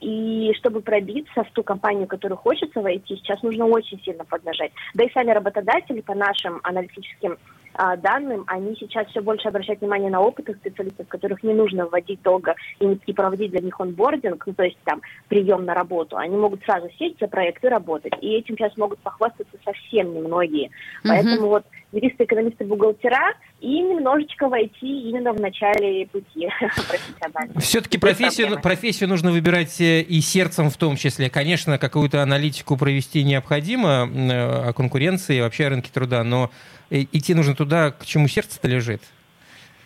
и 0.00 0.52
чтобы 0.58 0.80
пробиться 0.80 1.44
в 1.44 1.50
ту 1.52 1.62
компанию, 1.62 2.06
в 2.06 2.10
которую 2.10 2.38
хочется 2.38 2.80
войти, 2.80 3.16
сейчас 3.16 3.42
нужно 3.42 3.66
очень 3.66 4.00
сильно 4.02 4.24
поднажать. 4.24 4.72
Да 4.94 5.04
и 5.04 5.12
сами 5.12 5.30
работодатели 5.30 6.00
по 6.00 6.14
нашим 6.14 6.60
аналитическим 6.62 7.38
а, 7.78 7.96
данным, 7.96 8.44
они 8.46 8.74
сейчас 8.76 9.06
все 9.08 9.20
больше 9.20 9.48
обращают 9.48 9.80
внимание 9.80 10.10
на 10.10 10.20
опытных 10.20 10.56
специалистов, 10.56 11.08
которых 11.08 11.42
не 11.42 11.52
нужно 11.52 11.86
вводить 11.86 12.22
долго 12.22 12.54
и, 12.80 12.86
и 13.06 13.12
проводить 13.12 13.50
для 13.50 13.60
них 13.60 13.78
онбординг, 13.78 14.46
ну, 14.46 14.54
то 14.54 14.64
есть 14.64 14.78
там 14.84 15.02
прием 15.28 15.64
на 15.66 15.74
работу. 15.74 16.16
Они 16.16 16.36
могут 16.36 16.62
сразу 16.64 16.88
сесть 16.98 17.18
за 17.20 17.28
проекты 17.28 17.68
работать. 17.68 18.14
И 18.22 18.32
этим 18.32 18.56
сейчас 18.56 18.76
могут 18.78 18.98
похвастаться 19.00 19.56
совсем 19.62 20.14
немногие. 20.14 20.68
Mm-hmm. 20.68 21.08
Поэтому 21.08 21.48
вот 21.48 21.64
юристы, 21.96 22.24
экономисты, 22.24 22.64
бухгалтера 22.64 23.34
и 23.60 23.80
немножечко 23.80 24.48
войти 24.48 25.08
именно 25.08 25.32
в 25.32 25.40
начале 25.40 26.06
пути 26.06 26.48
профессионально. 26.60 27.60
Все-таки 27.60 27.98
профессию, 27.98 28.60
профессию 28.60 29.08
нужно 29.08 29.30
выбирать 29.30 29.80
э, 29.80 30.02
и 30.02 30.20
сердцем 30.20 30.70
в 30.70 30.76
том 30.76 30.96
числе. 30.96 31.30
Конечно, 31.30 31.78
какую-то 31.78 32.22
аналитику 32.22 32.76
провести 32.76 33.24
необходимо 33.24 34.08
э, 34.12 34.68
о 34.68 34.72
конкуренции, 34.72 35.40
вообще 35.40 35.66
о 35.66 35.70
рынке 35.70 35.90
труда, 35.92 36.22
но 36.24 36.50
э, 36.90 37.02
идти 37.12 37.34
нужно 37.34 37.54
туда, 37.54 37.90
к 37.90 38.04
чему 38.04 38.28
сердце-то 38.28 38.68
лежит. 38.68 39.02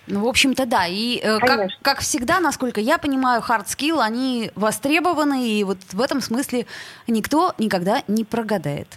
Ну, 0.06 0.24
в 0.24 0.28
общем-то, 0.28 0.66
да. 0.66 0.86
И 0.86 1.20
э, 1.22 1.38
как, 1.38 1.70
как 1.82 2.00
всегда, 2.00 2.40
насколько 2.40 2.80
я 2.80 2.98
понимаю, 2.98 3.42
hard 3.46 3.66
skill, 3.66 4.02
они 4.02 4.50
востребованы, 4.54 5.48
и 5.48 5.64
вот 5.64 5.78
в 5.92 6.00
этом 6.00 6.20
смысле 6.20 6.66
никто 7.06 7.54
никогда 7.58 8.02
не 8.08 8.24
прогадает. 8.24 8.88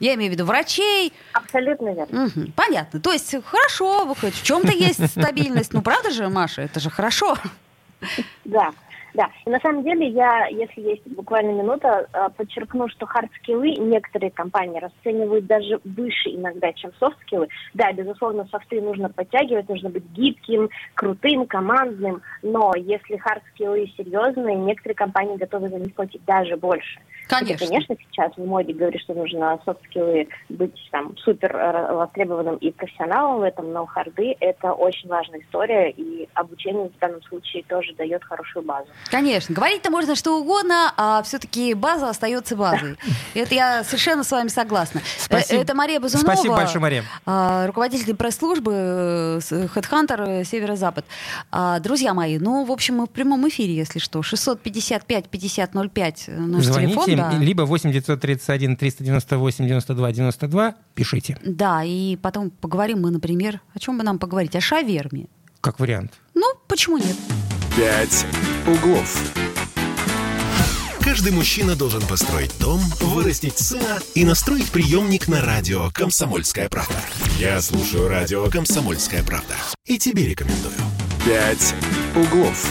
Я 0.00 0.14
имею 0.14 0.30
в 0.30 0.34
виду 0.34 0.44
врачей. 0.44 1.12
Абсолютно 1.32 1.94
верно. 1.94 2.24
Угу, 2.24 2.52
понятно. 2.56 3.00
То 3.00 3.12
есть 3.12 3.34
хорошо, 3.44 4.06
выходит, 4.06 4.34
в 4.34 4.42
чем-то 4.42 4.72
есть 4.72 5.10
стабильность. 5.10 5.72
Ну, 5.72 5.82
правда 5.82 6.10
же, 6.10 6.28
Маша, 6.28 6.62
это 6.62 6.80
же 6.80 6.90
хорошо. 6.90 7.36
Да. 8.44 8.72
Да, 9.14 9.28
и 9.44 9.50
на 9.50 9.58
самом 9.60 9.82
деле 9.82 10.08
я, 10.08 10.46
если 10.46 10.80
есть 10.80 11.06
буквально 11.06 11.50
минута, 11.50 12.06
а, 12.12 12.28
подчеркну, 12.30 12.88
что 12.88 13.06
хард-скиллы 13.06 13.76
некоторые 13.76 14.30
компании 14.30 14.80
расценивают 14.80 15.46
даже 15.46 15.80
выше 15.84 16.30
иногда, 16.30 16.72
чем 16.72 16.92
софт-скиллы. 16.98 17.48
Да, 17.74 17.92
безусловно, 17.92 18.46
софты 18.50 18.80
нужно 18.80 19.08
подтягивать, 19.08 19.68
нужно 19.68 19.90
быть 19.90 20.04
гибким, 20.12 20.70
крутым, 20.94 21.46
командным, 21.46 22.22
но 22.42 22.72
если 22.76 23.16
хард-скиллы 23.16 23.92
серьезные, 23.96 24.56
некоторые 24.56 24.96
компании 24.96 25.36
готовы 25.36 25.68
за 25.68 25.78
них 25.78 25.94
платить 25.94 26.24
даже 26.24 26.56
больше. 26.56 27.00
Конечно. 27.28 27.64
Это, 27.64 27.66
конечно, 27.66 27.96
сейчас 27.96 28.32
в 28.36 28.44
моде 28.44 28.72
говорит, 28.72 29.00
что 29.02 29.14
нужно 29.14 29.60
софт-скиллы 29.64 30.28
быть 30.48 30.88
там 30.90 31.16
супер 31.18 31.56
востребованным 31.92 32.56
и 32.56 32.72
профессионалом 32.72 33.40
в 33.40 33.42
этом, 33.42 33.72
но 33.72 33.86
харды— 33.86 34.36
это 34.40 34.72
очень 34.72 35.08
важная 35.08 35.40
история, 35.40 35.90
и 35.90 36.28
обучение 36.34 36.88
в 36.88 36.98
данном 36.98 37.22
случае 37.22 37.62
тоже 37.64 37.94
дает 37.94 38.24
хорошую 38.24 38.64
базу. 38.64 38.90
Конечно. 39.08 39.54
Говорить-то 39.54 39.90
можно 39.90 40.14
что 40.14 40.38
угодно, 40.40 40.92
а 40.96 41.22
все-таки 41.22 41.74
база 41.74 42.10
остается 42.10 42.56
базой. 42.56 42.96
Это 43.34 43.54
я 43.54 43.84
совершенно 43.84 44.24
с 44.24 44.30
вами 44.30 44.48
согласна. 44.48 45.00
Спасибо. 45.18 45.62
Это 45.62 45.74
Мария 45.74 46.00
Базунова. 46.00 46.32
Спасибо 46.34 46.56
большое, 46.56 46.80
Мария. 46.80 47.04
а, 47.26 47.66
Руководитель 47.66 48.14
пресс-службы 48.14 48.72
э, 48.72 49.38
HeadHunter 49.40 50.44
Северо-Запад. 50.44 51.04
А, 51.50 51.80
Друзья 51.80 52.14
мои, 52.14 52.38
ну, 52.38 52.64
в 52.64 52.70
общем, 52.70 52.96
мы 52.98 53.06
в 53.06 53.10
прямом 53.10 53.48
эфире, 53.48 53.74
если 53.74 53.98
что. 53.98 54.20
655-5005 54.20 56.30
наш 56.38 56.64
Звоните, 56.64 56.92
телефон. 57.04 57.16
да. 57.16 57.30
либо 57.38 57.62
8 57.62 57.92
931 57.92 58.76
398 58.76 59.66
92 59.66 60.12
92, 60.12 60.74
пишите, 60.94 61.38
Да, 61.44 61.82
и 61.84 62.16
потом 62.16 62.50
поговорим 62.50 63.02
мы, 63.02 63.10
например, 63.10 63.60
о 63.74 63.78
чем 63.78 63.98
бы 63.98 64.04
нам 64.04 64.18
поговорить? 64.18 64.54
О 64.56 64.60
шаверме. 64.60 65.26
как 65.60 65.80
вариант. 65.80 66.12
Ну, 66.34 66.46
почему 66.68 66.98
нет? 66.98 67.16
«Пять 67.80 68.26
углов». 68.66 69.18
Каждый 71.02 71.32
мужчина 71.32 71.74
должен 71.74 72.02
построить 72.02 72.52
дом, 72.58 72.78
вырастить 73.00 73.56
сына 73.56 74.00
и 74.14 74.26
настроить 74.26 74.70
приемник 74.70 75.28
на 75.28 75.40
радио 75.40 75.88
«Комсомольская 75.94 76.68
правда». 76.68 77.00
Я 77.38 77.58
слушаю 77.62 78.06
радио 78.06 78.50
«Комсомольская 78.50 79.22
правда» 79.22 79.54
и 79.86 79.98
тебе 79.98 80.26
рекомендую. 80.26 80.74
«Пять 81.24 81.74
углов». 82.14 82.68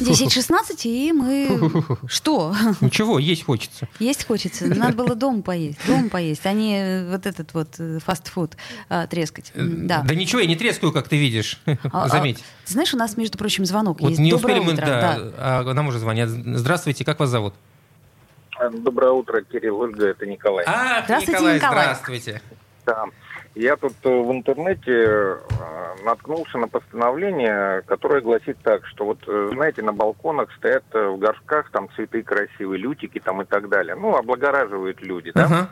10-16, 0.00 0.82
и 0.84 1.12
мы... 1.12 1.82
Что? 2.08 2.54
Ничего, 2.80 3.18
есть 3.18 3.44
хочется. 3.44 3.88
Есть 3.98 4.26
хочется. 4.26 4.66
Надо 4.66 4.94
было 4.96 5.14
дома 5.14 5.42
поесть. 5.42 5.78
Дома 5.86 6.08
поесть, 6.08 6.44
а 6.46 6.52
не 6.52 7.04
вот 7.10 7.26
этот 7.26 7.52
вот 7.54 7.68
э, 7.78 7.98
фастфуд 8.04 8.56
а, 8.88 9.06
трескать. 9.06 9.52
М, 9.54 9.86
Да. 9.86 10.02
Да 10.02 10.14
ничего, 10.14 10.40
я 10.40 10.46
не 10.46 10.56
трескаю, 10.56 10.92
как 10.92 11.08
ты 11.08 11.16
видишь. 11.16 11.60
А, 11.92 12.04
а, 12.04 12.08
Заметь. 12.08 12.38
ты 12.66 12.72
знаешь, 12.72 12.92
у 12.94 12.96
нас, 12.96 13.16
между 13.16 13.36
прочим, 13.38 13.64
звонок 13.64 14.00
Вот 14.00 14.10
есть. 14.10 14.20
не 14.20 14.30
Доброе 14.30 14.60
успели 14.60 14.66
мы, 14.66 14.72
утро. 14.74 14.86
да, 14.86 15.18
да. 15.18 15.32
а 15.70 15.74
нам 15.74 15.88
уже 15.88 15.98
звонят. 15.98 16.28
Здравствуйте, 16.28 17.04
как 17.04 17.18
вас 17.20 17.30
зовут? 17.30 17.54
Доброе 18.72 19.12
утро, 19.12 19.40
Кирилл, 19.42 19.78
Ольга, 19.80 20.06
это 20.08 20.26
Николай. 20.26 20.64
А, 20.66 21.02
Здравствуйте, 21.04 21.32
Николай, 21.32 21.54
Николай. 21.56 21.84
здравствуйте. 21.84 22.42
Да. 22.84 23.04
Я 23.54 23.76
тут 23.76 23.94
э, 24.04 24.08
в 24.08 24.30
интернете 24.30 24.92
э, 24.92 25.38
наткнулся 26.04 26.58
на 26.58 26.68
постановление, 26.68 27.82
которое 27.82 28.20
гласит 28.20 28.58
так, 28.62 28.86
что 28.86 29.04
вот, 29.04 29.18
э, 29.26 29.50
знаете, 29.52 29.82
на 29.82 29.92
балконах 29.92 30.52
стоят 30.56 30.84
в 30.92 31.18
горшках 31.18 31.70
там 31.70 31.88
цветы 31.96 32.22
красивые, 32.22 32.80
лютики 32.80 33.18
там 33.18 33.42
и 33.42 33.44
так 33.44 33.68
далее. 33.68 33.96
Ну, 33.96 34.14
облагораживают 34.14 35.02
люди, 35.02 35.32
да? 35.32 35.68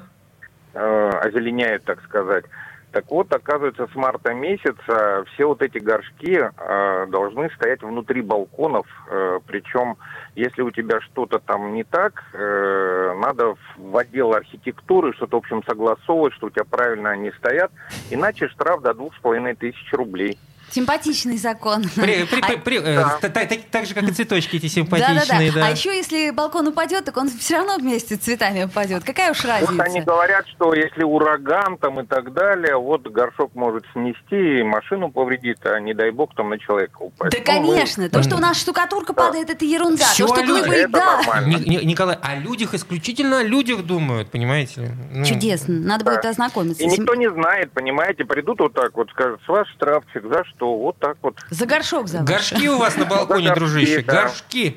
Э, 0.75 1.11
озеленяют, 1.23 1.85
так 1.85 2.02
сказать. 2.04 2.44
Так 2.92 3.11
вот, 3.11 3.32
оказывается, 3.35 3.88
с 3.92 3.94
марта 3.94 4.32
месяца 4.32 5.25
все 5.32 5.47
вот 5.47 5.62
эти 5.62 5.78
горшки 5.78 6.40
э, 6.40 7.06
должны 7.08 7.50
стоять 7.50 7.82
внутри 7.82 8.23
балконов. 8.23 8.87
Э, 9.11 9.40
причем, 9.47 9.97
если 10.38 10.62
у 10.62 10.71
тебя 10.71 11.00
что-то 11.00 11.40
там 11.40 11.75
не 11.75 11.83
так, 11.83 12.23
э, 12.33 13.14
надо 13.21 13.57
в- 13.76 13.97
отдел 13.97 14.35
архитектуры 14.35 15.12
что-то, 15.12 15.37
в 15.37 15.40
общем, 15.40 15.64
согласовывать, 15.64 16.33
что 16.35 16.47
у 16.47 16.50
тебя 16.50 16.64
правильно 16.64 17.11
они 17.11 17.33
стоят. 17.33 17.73
Иначе 18.11 18.49
штраф 18.49 18.80
до 18.83 18.95
двух 18.95 19.14
с 19.16 19.18
половиной 19.18 19.54
тысяч 19.57 19.92
рублей. 19.92 20.38
Симпатичный 20.70 21.37
закон. 21.38 21.82
При- 21.94 22.25
при- 22.25 22.40
А- 22.40 22.46
при- 22.46 22.56
при- 22.56 22.78
э, 22.78 22.96
Да. 22.96 23.18
та- 23.20 23.28
та- 23.28 23.44
та- 23.46 23.56
Так 23.70 23.87
же, 23.87 23.94
как 23.94 24.04
и 24.04 24.12
цветочки 24.12 24.56
эти 24.56 24.66
симпатичные, 24.66 25.52
да. 25.52 25.66
А 25.66 25.70
еще 25.70 25.94
если 25.96 26.30
балкон 26.30 26.68
упадет, 26.68 27.04
так 27.04 27.16
он 27.16 27.28
все 27.28 27.56
равно 27.58 27.76
вместе 27.78 28.16
с 28.16 28.18
цветами 28.18 28.64
упадет. 28.64 29.04
Какая 29.04 29.30
уж 29.32 29.42
Вот 29.44 29.50
они 29.68 29.78
разница? 29.78 30.06
говорят, 30.06 30.46
что 30.48 30.75
если 30.75 31.02
ураган 31.04 31.78
там 31.78 32.00
и 32.00 32.06
так 32.06 32.32
далее, 32.32 32.76
вот 32.76 33.06
горшок 33.08 33.54
может 33.54 33.84
снести, 33.92 34.62
машину 34.62 35.10
повредит, 35.10 35.58
а 35.64 35.78
не 35.80 35.94
дай 35.94 36.10
бог 36.10 36.34
там 36.34 36.50
на 36.50 36.58
человека 36.58 36.98
упасть. 37.00 37.32
Да, 37.32 37.52
Ну, 37.54 37.60
мы- 37.62 37.72
конечно. 37.75 38.08
То, 38.10 38.22
что 38.22 38.37
у 38.37 38.38
нас 38.38 38.58
штукатурка 38.60 39.12
падает, 39.14 39.50
это 39.50 39.64
ерунда. 39.64 40.04
Всё 40.06 40.26
То, 40.26 40.37
что 40.37 40.44
люди. 40.44 40.60
глыбы, 40.60 40.75
Это 40.75 40.88
да. 40.92 41.16
нормально. 41.16 41.56
Николай, 41.84 42.16
о 42.22 42.37
людях 42.37 42.75
исключительно 42.75 43.40
о 43.40 43.42
людях 43.42 43.84
думают, 43.84 44.30
понимаете? 44.30 44.92
Ну, 45.12 45.25
Чудесно. 45.25 45.75
Надо 45.75 46.04
будет 46.04 46.22
Да. 46.22 46.30
ознакомиться. 46.30 46.82
И 46.82 46.87
никто 46.87 47.14
не 47.14 47.30
знает, 47.30 47.72
понимаете, 47.72 48.25
придут 48.25 48.60
вот 48.60 48.75
так 48.75 48.94
вот, 48.96 49.08
скажут, 49.10 49.40
с 49.44 49.48
вас 49.48 49.66
штрафчик, 49.68 50.25
за 50.25 50.44
что? 50.44 50.57
Вот 50.66 50.98
так 50.98 51.16
вот. 51.22 51.36
За 51.50 51.66
горшок 51.66 52.08
за. 52.08 52.20
Горшки 52.20 52.68
у 52.68 52.78
вас 52.78 52.96
на 52.96 53.04
балконе, 53.04 53.52
дружище, 53.54 54.02
горшки. 54.02 54.76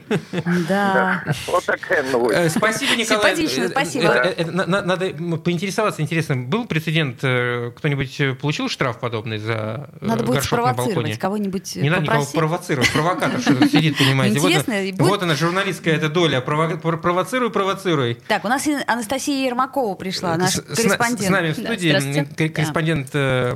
Да. 0.67 1.23
Вот 1.47 1.65
такая 1.65 2.03
новость. 2.03 2.37
Э, 2.39 2.49
Спасибо, 2.49 2.95
Николай. 2.95 3.35
Симпатично, 3.35 3.63
Э, 3.63 3.69
спасибо. 3.69 4.33
на- 4.51 4.81
Надо 4.81 5.09
поинтересоваться, 5.43 6.01
интересно, 6.01 6.35
был 6.37 6.65
прецедент, 6.65 7.19
э, 7.23 7.71
кто-нибудь 7.77 8.19
э, 8.19 8.33
получил 8.35 8.69
штраф 8.69 8.99
подобный 8.99 9.37
за 9.37 9.89
э, 10.01 10.05
Надо 10.05 10.23
будет 10.23 10.35
горшок 10.35 10.59
на 10.59 10.65
балконе? 10.65 10.83
спровоцировать, 10.91 11.19
кого-нибудь 11.19 11.75
Не 11.75 11.89
надо 11.89 12.03
никого 12.03 12.25
провоцировать, 12.33 12.91
провокатор 12.91 13.39
что-то 13.41 13.67
сидит, 13.69 13.97
понимаете. 13.97 14.39
Вот 14.39 14.49
Интересно, 14.49 14.73
она- 14.73 14.83
и 14.83 14.91
будет- 14.91 15.07
Вот 15.09 15.23
она, 15.23 15.35
журналистская 15.35 15.95
эта 15.95 16.09
доля, 16.09 16.39
прово- 16.41 16.77
пр- 16.77 16.97
провоцируй, 16.99 17.49
провоцируй. 17.51 18.15
Так, 18.27 18.45
у 18.45 18.47
нас 18.47 18.67
Анастасия 18.87 19.45
Ермакова 19.47 19.95
пришла, 19.95 20.35
наш 20.37 20.55
корреспондент. 20.55 21.21
с 21.21 21.29
нами 21.29 21.51
в 21.51 21.57
студии 21.57 22.47
корреспондент 22.49 23.09
э, 23.13 23.55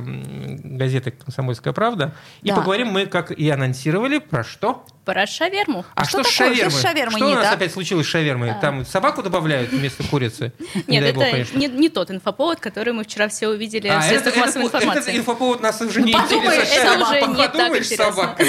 газеты 0.64 1.10
«Комсомольская 1.12 1.72
правда». 1.72 2.14
И 2.42 2.48
Да. 2.50 2.56
поговорим 2.56 2.88
мы, 2.88 3.06
как 3.06 3.30
и 3.32 3.48
анонсировали, 3.50 4.18
про 4.18 4.44
что? 4.44 4.84
Про 5.04 5.24
шаверму. 5.26 5.84
А, 5.94 6.04
что 6.04 6.22
что, 6.24 6.30
с 6.30 6.36
такое? 6.36 6.54
Что 6.54 6.62
шавермой? 6.64 6.70
с 6.72 6.82
шавермой 6.82 7.16
Что 7.18 7.26
не 7.26 7.32
у 7.32 7.36
нас 7.36 7.44
так? 7.44 7.54
опять 7.54 7.72
случилось 7.72 8.06
с 8.06 8.10
шавермой? 8.10 8.54
Там 8.60 8.84
собаку 8.84 9.22
добавляют 9.22 9.70
вместо 9.70 10.02
курицы? 10.02 10.52
Не 10.88 10.96
Нет, 10.98 11.04
это 11.04 11.14
бог, 11.14 11.30
конечно. 11.30 11.56
не, 11.58 11.68
не 11.68 11.88
тот 11.88 12.10
инфоповод, 12.10 12.58
который 12.58 12.92
мы 12.92 13.04
вчера 13.04 13.28
все 13.28 13.48
увидели 13.48 13.86
А, 13.86 14.00
в 14.00 14.04
средствах 14.04 14.34
это- 14.36 14.46
массовой 14.46 14.66
это- 14.66 14.76
информации. 14.78 15.10
Этот 15.10 15.20
инфоповод 15.20 15.60
нас 15.60 15.80
уже 15.80 16.02
не 16.02 16.10
интересует. 16.12 16.68
это 16.68 17.02
уже 17.04 17.20
не 17.22 17.36
так 17.36 17.52
Подумаешь, 17.52 17.84
интересно. 17.86 18.04
собака. 18.12 18.44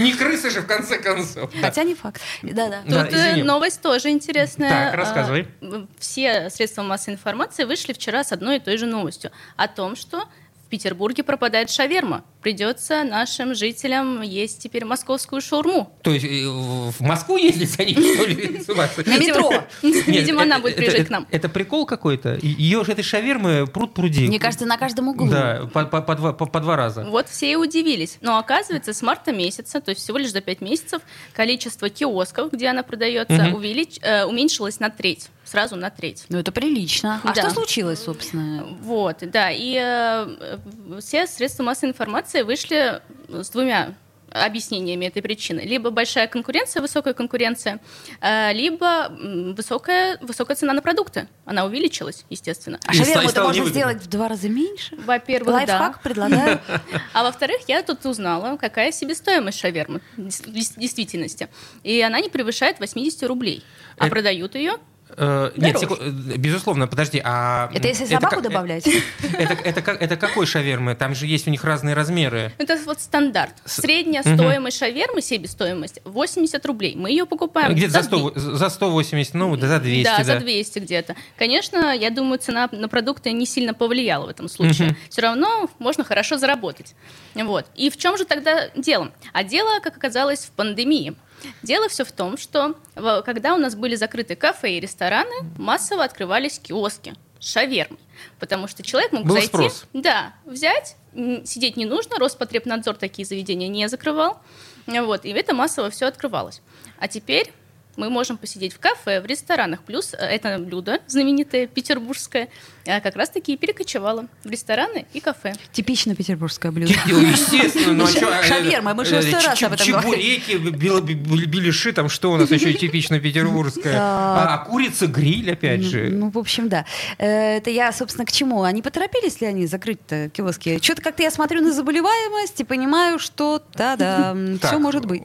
Не 0.00 0.12
крысы 0.12 0.50
же, 0.50 0.60
в 0.60 0.66
конце 0.66 0.98
концов. 0.98 1.50
Хотя 1.60 1.82
не 1.84 1.94
факт. 1.94 2.20
Да-да. 2.42 2.82
Да, 2.86 3.04
Тут 3.04 3.14
э, 3.14 3.16
извини. 3.30 3.42
новость 3.42 3.80
тоже 3.80 4.10
интересная. 4.10 4.90
Так, 4.90 4.94
рассказывай. 4.94 5.48
А, 5.62 5.86
Все 5.98 6.50
средства 6.50 6.82
массовой 6.82 7.14
информации 7.14 7.64
вышли 7.64 7.92
вчера 7.92 8.22
с 8.24 8.32
одной 8.32 8.56
и 8.56 8.60
той 8.60 8.76
же 8.76 8.86
новостью 8.86 9.30
о 9.56 9.66
том, 9.68 9.96
что 9.96 10.24
в 10.66 10.70
Петербурге 10.70 11.22
пропадает 11.22 11.70
шаверма. 11.70 12.22
Придется 12.42 13.02
нашим 13.04 13.54
жителям 13.54 14.22
есть 14.22 14.62
теперь 14.62 14.84
московскую 14.84 15.40
шаурму. 15.42 15.92
То 16.02 16.12
есть 16.12 16.24
э, 16.24 16.46
в 16.46 17.00
Москву 17.00 17.36
ездить 17.36 17.78
они, 17.80 17.94
что 17.94 18.24
ли? 18.26 18.60
На 19.06 19.18
метро. 19.18 19.64
Видимо, 19.82 20.42
она 20.48 20.60
будет 20.60 20.76
приезжать 20.76 21.08
к 21.08 21.10
нам. 21.10 21.26
Это 21.30 21.48
прикол 21.48 21.84
какой-то? 21.84 22.38
Ее 22.40 22.84
же 22.84 22.92
этой 22.92 23.02
шавермы 23.02 23.66
пруд 23.66 23.92
пруди. 23.94 24.28
Мне 24.28 24.38
кажется, 24.38 24.66
на 24.66 24.76
каждом 24.76 25.08
углу. 25.08 25.28
Да, 25.28 25.68
по, 25.72 25.84
по- 25.84 26.00
по 26.00 26.14
два, 26.14 26.32
по- 26.32 26.46
по 26.46 26.60
два 26.60 26.76
раза. 26.76 27.04
Вот 27.04 27.28
все 27.28 27.50
и 27.50 27.56
удивились. 27.56 28.18
Но 28.20 28.38
оказывается, 28.38 28.92
с 28.92 29.02
марта 29.02 29.32
месяца, 29.32 29.80
то 29.80 29.90
есть 29.90 30.00
всего 30.02 30.18
лишь 30.18 30.30
за 30.30 30.40
5 30.40 30.60
месяцев, 30.60 31.02
количество 31.32 31.88
киосков, 31.88 32.52
где 32.52 32.68
она 32.68 32.82
продается, 32.82 33.32
э, 33.34 34.24
уменьшилось 34.24 34.78
на 34.80 34.90
треть. 34.90 35.28
Сразу 35.44 35.76
на 35.76 35.88
треть. 35.88 36.26
Ну, 36.28 36.36
это 36.38 36.52
прилично. 36.52 37.22
А 37.24 37.32
Да. 37.32 37.40
что 37.40 37.50
случилось, 37.50 38.02
собственно? 38.04 38.66
Вот, 38.82 39.20
да. 39.22 39.50
И 39.50 39.78
э, 39.80 40.58
все 41.00 41.26
средства 41.26 41.62
массовой 41.62 41.90
информации 41.92 42.27
вышли 42.34 43.00
с 43.28 43.50
двумя 43.50 43.94
объяснениями 44.30 45.06
этой 45.06 45.22
причины. 45.22 45.60
Либо 45.60 45.90
большая 45.90 46.26
конкуренция, 46.26 46.82
высокая 46.82 47.14
конкуренция, 47.14 47.80
э, 48.20 48.52
либо 48.52 49.10
высокая, 49.56 50.18
высокая 50.20 50.56
цена 50.56 50.72
на 50.72 50.82
продукты. 50.82 51.28
Она 51.44 51.64
увеличилась, 51.64 52.24
естественно. 52.30 52.78
А 52.86 52.92
шаверму 52.92 53.28
это 53.28 53.42
можно 53.42 53.64
сделать 53.66 54.02
в 54.02 54.08
два 54.08 54.28
раза 54.28 54.48
меньше? 54.48 54.96
Во-первых, 54.96 55.66
да. 55.66 55.78
Лайфхак 55.78 56.02
предлагаю. 56.02 56.60
А 57.14 57.22
во-вторых, 57.22 57.60
я 57.68 57.82
тут 57.82 58.04
узнала, 58.04 58.56
какая 58.56 58.92
себестоимость 58.92 59.58
шавермы 59.58 60.00
в 60.16 60.22
действительности. 60.50 61.48
И 61.82 62.00
она 62.00 62.20
не 62.20 62.28
превышает 62.28 62.80
80 62.80 63.22
рублей. 63.24 63.64
А 63.96 64.06
Это- 64.06 64.10
продают 64.10 64.54
ее 64.54 64.74
Э, 65.16 65.50
нет, 65.56 65.78
секу- 65.78 65.96
э, 65.98 66.10
безусловно, 66.10 66.86
подожди, 66.86 67.20
а... 67.24 67.70
Это 67.74 67.88
если 67.88 68.04
собаку 68.06 68.36
как- 68.36 68.42
добавлять? 68.44 68.86
Это, 69.38 69.54
это, 69.54 69.82
как- 69.82 70.00
это 70.02 70.16
какой 70.16 70.46
шавермы? 70.46 70.94
Там 70.94 71.14
же 71.14 71.26
есть 71.26 71.46
у 71.46 71.50
них 71.50 71.64
разные 71.64 71.94
размеры. 71.94 72.52
Это 72.58 72.78
вот 72.84 73.00
стандарт. 73.00 73.54
Средняя 73.64 74.22
Мгм. 74.24 74.36
стоимость 74.36 74.78
шавермы, 74.78 75.22
себестоимость 75.22 76.00
80 76.04 76.64
рублей. 76.66 76.94
Мы 76.96 77.10
ее 77.10 77.26
покупаем 77.26 77.72
Где-то 77.74 77.92
за, 77.92 78.02
за 78.02 78.04
100, 78.04 78.32
за 78.36 78.68
180, 78.68 79.34
ну, 79.34 79.56
да, 79.56 79.66
за 79.68 79.80
200, 79.80 80.04
да, 80.04 80.18
да. 80.18 80.24
за 80.24 80.38
200 80.40 80.78
где-то. 80.80 81.16
Конечно, 81.36 81.94
я 81.94 82.10
думаю, 82.10 82.38
цена 82.38 82.68
на 82.72 82.88
продукты 82.88 83.32
не 83.32 83.46
сильно 83.46 83.74
повлияла 83.74 84.26
в 84.26 84.28
этом 84.28 84.48
случае. 84.48 84.88
Мгм. 84.88 84.96
Все 85.08 85.22
равно 85.22 85.68
можно 85.78 86.04
хорошо 86.04 86.38
заработать. 86.38 86.94
Вот. 87.34 87.66
И 87.74 87.90
в 87.90 87.96
чем 87.96 88.16
же 88.18 88.24
тогда 88.24 88.68
дело? 88.76 89.10
А 89.32 89.44
дело, 89.44 89.80
как 89.80 89.96
оказалось, 89.96 90.40
в 90.44 90.50
пандемии. 90.52 91.14
Дело 91.62 91.88
все 91.88 92.04
в 92.04 92.12
том, 92.12 92.36
что 92.36 92.74
в- 92.94 93.22
когда 93.22 93.54
у 93.54 93.58
нас 93.58 93.74
были 93.74 93.94
закрыты 93.96 94.34
кафе 94.36 94.72
и 94.76 94.80
рестораны, 94.80 95.34
массово 95.56 96.04
открывались 96.04 96.58
киоски 96.58 97.14
с 97.38 97.52
шавермой. 97.52 98.00
Потому 98.40 98.66
что 98.68 98.82
человек 98.82 99.12
мог 99.12 99.24
Был 99.24 99.34
зайти, 99.34 99.48
спрос. 99.48 99.84
да, 99.92 100.34
взять, 100.44 100.96
сидеть 101.44 101.76
не 101.76 101.86
нужно, 101.86 102.18
Роспотребнадзор 102.18 102.96
такие 102.96 103.24
заведения 103.26 103.68
не 103.68 103.88
закрывал. 103.88 104.40
Вот, 104.86 105.24
и 105.24 105.30
это 105.30 105.54
массово 105.54 105.90
все 105.90 106.06
открывалось. 106.06 106.62
А 106.98 107.06
теперь 107.08 107.52
мы 107.98 108.10
можем 108.10 108.38
посидеть 108.38 108.72
в 108.72 108.78
кафе, 108.78 109.20
в 109.20 109.26
ресторанах. 109.26 109.82
Плюс 109.82 110.14
э, 110.14 110.16
это 110.18 110.58
блюдо 110.58 111.00
знаменитое 111.08 111.66
петербургское 111.66 112.48
э, 112.86 113.00
как 113.00 113.16
раз-таки 113.16 113.52
и 113.54 113.56
перекочевало 113.56 114.26
в 114.44 114.50
рестораны 114.50 115.06
и 115.12 115.20
кафе. 115.20 115.54
Типично 115.72 116.14
петербургское 116.14 116.70
блюдо. 116.70 116.92
Естественно. 117.06 117.92
Ну, 117.92 118.04
а 118.04 118.12
чё, 118.12 118.30
э, 118.30 118.44
Шаверма, 118.44 118.94
мы 118.94 119.04
же 119.04 119.20
сто 119.20 119.40
раз 119.40 119.62
об 119.62 119.72
этом 119.72 119.86
говорили. 119.88 120.38
Чебуреки, 120.38 121.46
беляши, 121.46 121.92
там 121.92 122.08
что 122.08 122.32
у 122.32 122.36
нас 122.36 122.50
еще 122.50 122.72
типично 122.72 123.18
петербургское? 123.18 123.96
А, 123.98 124.54
а 124.54 124.58
курица 124.58 125.08
гриль, 125.08 125.52
опять 125.52 125.82
же. 125.82 126.08
Ну, 126.08 126.30
в 126.30 126.38
общем, 126.38 126.68
да. 126.68 126.86
Это 127.18 127.70
я, 127.70 127.92
собственно, 127.92 128.24
к 128.24 128.32
чему? 128.32 128.62
Они 128.62 128.80
поторопились 128.80 129.40
ли 129.40 129.48
они 129.48 129.66
закрыть-то 129.66 130.30
киоски? 130.30 130.78
Что-то 130.80 131.02
как-то 131.02 131.24
я 131.24 131.32
смотрю 131.32 131.62
на 131.62 131.72
заболеваемость 131.72 132.60
и 132.60 132.64
понимаю, 132.64 133.18
что 133.18 133.60
да-да, 133.74 134.36
все 134.62 134.78
может 134.78 135.04
быть. 135.04 135.22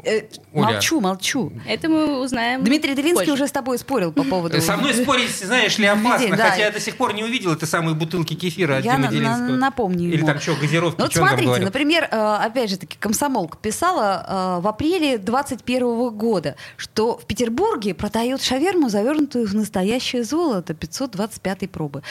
Молчу, 0.51 0.99
молчу. 0.99 1.53
Это 1.67 1.87
мы 1.87 2.19
узнаем 2.19 2.62
Дмитрий 2.63 2.95
Делинский 2.95 3.31
уже 3.31 3.47
с 3.47 3.51
тобой 3.51 3.77
спорил 3.77 4.11
по 4.11 4.23
поводу... 4.23 4.59
Со 4.61 4.77
мной 4.77 4.93
спорить, 4.93 5.29
знаешь 5.29 5.77
ли, 5.77 5.85
опасно, 5.85 6.35
хотя 6.37 6.65
я 6.65 6.71
до 6.71 6.79
сих 6.79 6.97
пор 6.97 7.13
не 7.13 7.23
увидел 7.23 7.51
этой 7.51 7.67
самой 7.67 7.93
бутылки 7.93 8.33
кефира 8.33 8.77
от 8.77 8.83
Димы 8.83 9.07
Делинского. 9.07 9.55
напомню 9.55 10.11
Или 10.11 10.25
там 10.25 10.39
что, 10.39 10.55
газировки, 10.55 10.99
ну, 10.99 11.05
вот 11.05 11.13
смотрите, 11.13 11.59
например, 11.59 12.07
э, 12.09 12.35
опять 12.41 12.69
же 12.69 12.77
таки, 12.77 12.97
комсомолка 12.99 13.57
писала 13.57 14.57
э, 14.57 14.61
в 14.61 14.67
апреле 14.67 15.17
21 15.17 16.09
года, 16.09 16.55
что 16.77 17.17
в 17.17 17.25
Петербурге 17.25 17.93
продают 17.93 18.41
шаверму, 18.41 18.89
завернутую 18.89 19.47
в 19.47 19.53
настоящее 19.53 20.23
золото 20.23 20.73
525 20.73 21.69
пробы. 21.69 22.03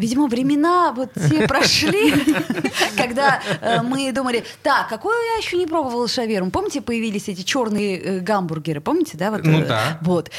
Видимо, 0.00 0.26
времена 0.28 0.92
вот 0.92 1.10
те 1.14 1.46
прошли, 1.48 2.14
когда 2.96 3.40
э, 3.60 3.82
мы 3.82 4.10
думали, 4.12 4.44
так, 4.62 4.88
какую 4.88 5.14
я 5.14 5.36
еще 5.36 5.56
не 5.56 5.66
пробовала 5.66 6.08
шаверму. 6.08 6.50
Помните, 6.50 6.80
появились 6.80 7.28
эти 7.28 7.42
черные 7.42 7.98
э, 7.98 8.20
гамбургеры, 8.20 8.80
помните, 8.80 9.18
да? 9.18 9.30
Ну 9.30 9.64
да. 9.66 9.98
Вот. 10.00 10.30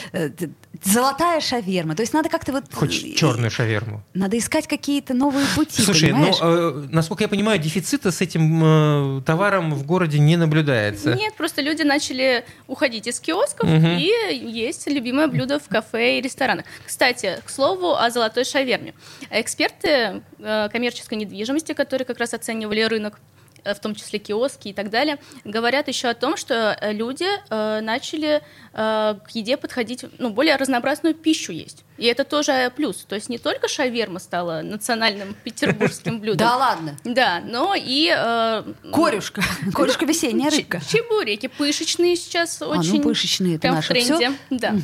Золотая 0.83 1.41
шаверма. 1.41 1.95
То 1.95 2.01
есть 2.01 2.13
надо 2.13 2.29
как-то 2.29 2.51
вот... 2.51 2.65
Хоть 2.73 3.15
черную 3.15 3.51
шаверму. 3.51 4.03
Надо 4.13 4.37
искать 4.37 4.67
какие-то 4.67 5.13
новые 5.13 5.45
пути, 5.55 5.81
Слушай, 5.81 6.09
понимаешь? 6.09 6.35
ну, 6.41 6.47
э, 6.47 6.87
насколько 6.89 7.23
я 7.23 7.27
понимаю, 7.27 7.59
дефицита 7.59 8.11
с 8.11 8.19
этим 8.21 9.19
э, 9.19 9.21
товаром 9.21 9.73
в 9.75 9.85
городе 9.85 10.17
не 10.19 10.37
наблюдается. 10.37 11.13
Нет, 11.13 11.35
просто 11.35 11.61
люди 11.61 11.83
начали 11.83 12.45
уходить 12.67 13.07
из 13.07 13.19
киосков 13.19 13.69
угу. 13.69 13.87
и 13.87 14.09
есть 14.33 14.87
любимое 14.87 15.27
блюдо 15.27 15.59
в 15.59 15.67
кафе 15.67 16.17
и 16.17 16.21
ресторанах. 16.21 16.65
Кстати, 16.85 17.39
к 17.45 17.49
слову 17.49 17.93
о 17.95 18.09
золотой 18.09 18.43
шаверме. 18.43 18.93
Эксперты 19.29 20.21
э, 20.39 20.69
коммерческой 20.71 21.19
недвижимости, 21.19 21.73
которые 21.73 22.05
как 22.05 22.17
раз 22.17 22.33
оценивали 22.33 22.81
рынок, 22.81 23.19
Э, 23.19 23.30
в 23.63 23.79
том 23.79 23.95
числе 23.95 24.19
киоски 24.19 24.69
и 24.69 24.73
так 24.73 24.89
далее, 24.89 25.17
говорят 25.43 25.87
еще 25.87 26.09
о 26.09 26.13
том, 26.13 26.37
что 26.37 26.77
э, 26.79 26.93
люди 26.93 27.25
э, 27.49 27.81
начали 27.81 28.41
э, 28.73 29.15
к 29.25 29.29
еде 29.31 29.57
подходить, 29.57 30.05
ну, 30.17 30.29
более 30.29 30.55
разнообразную 30.55 31.15
пищу 31.15 31.51
есть. 31.51 31.83
И 32.01 32.05
это 32.07 32.23
тоже 32.23 32.73
плюс. 32.75 33.05
То 33.07 33.13
есть 33.13 33.29
не 33.29 33.37
только 33.37 33.67
шаверма 33.67 34.17
стала 34.17 34.61
национальным 34.63 35.35
петербургским 35.43 36.19
блюдом. 36.19 36.39
Да 36.39 36.57
ладно? 36.57 36.97
Да, 37.03 37.43
но 37.45 37.75
и... 37.77 38.11
Э, 38.11 38.63
Корюшка. 38.91 39.43
Корюшка 39.73 40.05
весенняя 40.05 40.49
рыбка. 40.49 40.81
Чебуреки 40.81 41.47
пышечные 41.47 42.15
сейчас 42.15 42.59
очень... 42.59 42.91
А, 42.91 42.95
ну 42.95 43.01
пышечные, 43.03 43.57
это 43.57 43.71
наше 43.71 43.89
тренде. 43.89 44.31
Да. 44.49 44.75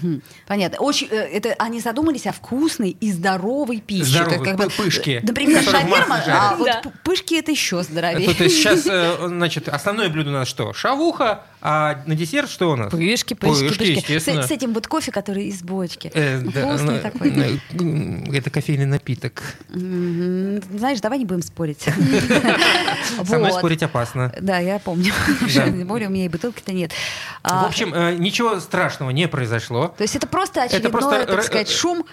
Понятно. 0.45 0.77
Очень, 0.77 1.07
это 1.07 1.55
они 1.57 1.79
задумались 1.79 2.27
о 2.27 2.33
вкусной 2.33 2.91
и 2.91 3.11
здоровой 3.11 3.81
пище. 3.81 4.05
Здоровой, 4.05 4.45
как 4.45 4.55
бы, 4.57 4.69
пышки. 4.69 5.19
Например, 5.23 5.63
шаверма, 5.63 6.23
а 6.27 6.55
вот 6.55 6.69
пышки 7.03 7.33
это 7.33 7.49
еще 7.49 7.81
здоровее. 7.81 8.31
То 8.31 8.43
есть 8.43 8.57
сейчас, 8.57 8.85
э, 8.89 9.27
значит, 9.27 9.69
основное 9.69 10.09
блюдо 10.09 10.29
у 10.29 10.33
нас 10.33 10.47
что? 10.47 10.71
Шавуха, 10.71 11.45
а 11.59 12.03
на 12.05 12.15
десерт 12.15 12.49
что 12.49 12.71
у 12.71 12.75
нас? 12.75 12.91
Пышки, 12.91 13.33
пышки, 13.33 13.67
пышки. 13.67 13.95
пышки. 13.95 14.19
С, 14.19 14.47
с 14.47 14.51
этим 14.51 14.73
вот 14.73 14.87
кофе, 14.87 15.11
который 15.11 15.47
из 15.47 15.63
бочки. 15.63 16.11
Э, 16.13 16.39
Вкусный 16.39 16.99
да, 17.01 17.09
такой. 17.09 17.59
Это 18.35 18.49
кофейный 18.51 18.85
напиток. 18.85 19.41
Знаешь, 19.69 21.01
давай 21.01 21.17
не 21.17 21.25
будем 21.25 21.41
спорить. 21.41 21.81
Со 23.25 23.37
мной 23.39 23.51
спорить 23.53 23.81
опасно. 23.81 24.31
Да, 24.39 24.59
я 24.59 24.77
помню. 24.77 25.13
Более 25.85 26.09
у 26.09 26.11
меня 26.11 26.25
и 26.25 26.29
бутылки-то 26.29 26.73
нет. 26.73 26.91
В 26.91 26.95
а, 27.43 27.65
общем, 27.65 27.91
э, 27.93 28.15
ничего 28.15 28.59
страшного 28.59 29.09
не 29.09 29.27
произошло. 29.27 29.93
То 29.97 30.03
есть 30.03 30.15
это 30.15 30.27
просто 30.27 30.63
очередной, 30.63 31.25
так 31.25 31.43
сказать, 31.43 31.69
шум 31.69 32.05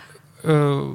э, 0.43 0.95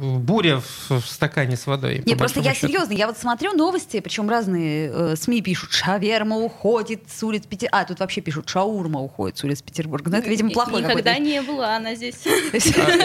буря 0.00 0.60
в, 0.60 1.00
в 1.00 1.06
стакане 1.06 1.56
с 1.56 1.66
водой. 1.66 2.02
Не, 2.06 2.14
просто 2.14 2.40
я 2.40 2.54
счету. 2.54 2.68
серьезно, 2.68 2.92
я 2.92 3.06
вот 3.06 3.18
смотрю 3.18 3.52
новости, 3.52 4.00
причем 4.00 4.28
разные 4.30 4.90
э, 4.92 5.16
СМИ 5.16 5.42
пишут, 5.42 5.72
шаверма 5.72 6.38
уходит 6.38 7.02
с 7.14 7.22
улиц 7.22 7.44
Петербурга. 7.46 7.78
А, 7.82 7.84
тут 7.84 8.00
вообще 8.00 8.20
пишут, 8.20 8.48
шаурма 8.48 9.00
уходит 9.00 9.38
с 9.38 9.44
улиц 9.44 9.62
Петербурга. 9.62 10.10
Ну, 10.10 10.16
это, 10.16 10.28
видимо, 10.28 10.50
плохой 10.50 10.82
Никогда 10.82 11.18
не 11.18 11.42
была 11.42 11.76
она 11.76 11.94
здесь. 11.94 12.16
А, 12.26 12.56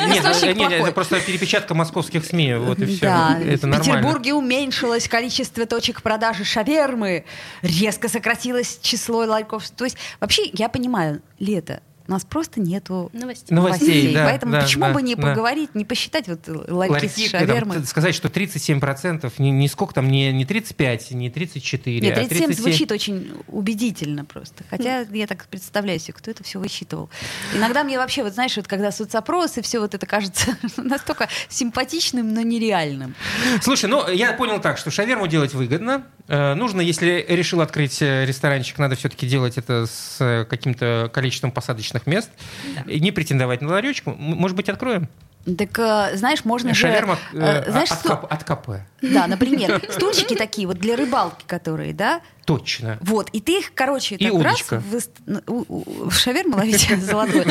нет, 0.08 0.72
это 0.72 0.92
просто 0.92 1.20
перепечатка 1.20 1.74
московских 1.74 2.26
СМИ, 2.26 2.56
вот 2.56 2.80
и 2.80 2.86
все. 2.86 3.06
Да, 3.06 3.38
в 3.40 3.78
Петербурге 3.78 4.34
уменьшилось 4.34 5.08
количество 5.08 5.66
точек 5.66 6.02
продажи 6.02 6.44
шавермы, 6.44 7.26
резко 7.62 8.08
сократилось 8.08 8.80
число 8.82 9.26
ларьков. 9.26 9.70
То 9.70 9.84
есть, 9.84 9.98
вообще, 10.20 10.50
я 10.54 10.70
понимаю, 10.70 11.22
лето, 11.40 11.82
у 12.08 12.12
нас 12.12 12.24
просто 12.24 12.60
нету 12.60 13.10
новостей. 13.14 13.56
новостей. 13.56 14.14
Да, 14.14 14.26
Поэтому 14.26 14.52
да, 14.52 14.62
почему 14.62 14.86
да, 14.86 14.94
бы 14.94 15.02
не 15.02 15.16
да. 15.16 15.22
поговорить, 15.22 15.74
не 15.74 15.86
посчитать 15.86 16.28
вот 16.28 16.48
ларьки, 16.48 16.72
ларьки 16.72 17.08
с 17.08 17.30
шавермой? 17.30 17.78
Там, 17.78 17.86
сказать, 17.86 18.14
что 18.14 18.28
37%, 18.28 19.32
не, 19.40 19.52
не 19.52 19.68
сколько 19.68 19.94
там, 19.94 20.10
не, 20.10 20.32
не 20.32 20.46
35, 20.46 21.12
не 21.12 21.30
34, 21.30 22.00
Нет, 22.00 22.16
37 22.16 22.44
а 22.44 22.48
37... 22.48 22.64
звучит 22.64 22.92
очень 22.92 23.34
убедительно 23.48 24.26
просто. 24.26 24.64
Хотя 24.70 25.04
mm. 25.04 25.18
я 25.18 25.28
так 25.28 25.48
представляю 25.48 26.00
себе, 26.00 26.14
кто 26.14 26.30
это 26.30 26.44
все 26.44 26.60
высчитывал. 26.60 27.10
Иногда 27.54 27.84
мне 27.84 27.98
вообще, 27.98 28.24
вот 28.24 28.34
знаешь, 28.34 28.56
вот 28.56 28.68
когда 28.68 28.92
соцопросы, 28.92 29.62
все 29.62 29.80
вот 29.80 29.96
это 29.96 30.06
кажется 30.06 30.58
настолько 30.78 31.28
симпатичным, 31.50 32.34
но 32.34 32.42
нереальным. 32.42 33.16
Слушай, 33.62 33.90
ну 33.90 34.08
я 34.10 34.34
понял 34.34 34.62
так, 34.62 34.78
что 34.78 34.92
шаверму 34.92 35.28
делать 35.28 35.54
выгодно. 35.54 36.06
Э, 36.28 36.54
нужно, 36.56 36.82
если 36.82 37.26
решил 37.28 37.62
открыть 37.62 38.02
э, 38.02 38.26
ресторанчик, 38.26 38.78
надо 38.80 38.96
все-таки 38.96 39.28
делать 39.28 39.58
это 39.58 39.86
с 39.86 40.18
э, 40.20 40.46
каким-то 40.46 41.10
количеством 41.14 41.52
посадочных 41.52 42.08
мест, 42.08 42.30
да. 42.76 42.92
и 42.92 43.00
не 43.00 43.12
претендовать 43.12 43.62
на 43.62 43.70
ларечку. 43.70 44.16
Может 44.18 44.58
быть, 44.58 44.70
откроем? 44.70 45.08
Так, 45.46 46.18
знаешь, 46.18 46.44
можно 46.44 46.74
Шаверма, 46.74 47.20
же... 47.32 47.40
Э, 47.40 47.70
знаешь, 47.70 47.92
от, 47.92 48.06
от, 48.08 48.32
от 48.32 48.44
КП. 48.44 48.70
Да, 49.04 49.28
например, 49.28 49.80
стульчики 49.92 50.36
такие 50.36 50.68
вот 50.68 50.80
для 50.80 50.96
рыбалки, 50.96 51.44
которые, 51.46 51.94
да, 51.94 52.22
Точно. 52.46 53.00
Вот, 53.02 53.30
и 53.32 53.42
ты 53.42 53.60
их, 53.60 53.74
короче, 53.74 54.16
и 54.16 54.24
так 54.24 54.34
удочка. 54.36 54.84
раз 54.92 55.10
в, 55.26 56.10
в 56.10 56.14
шаверму 56.14 56.58
ловить 56.58 56.88
золотой. 57.02 57.44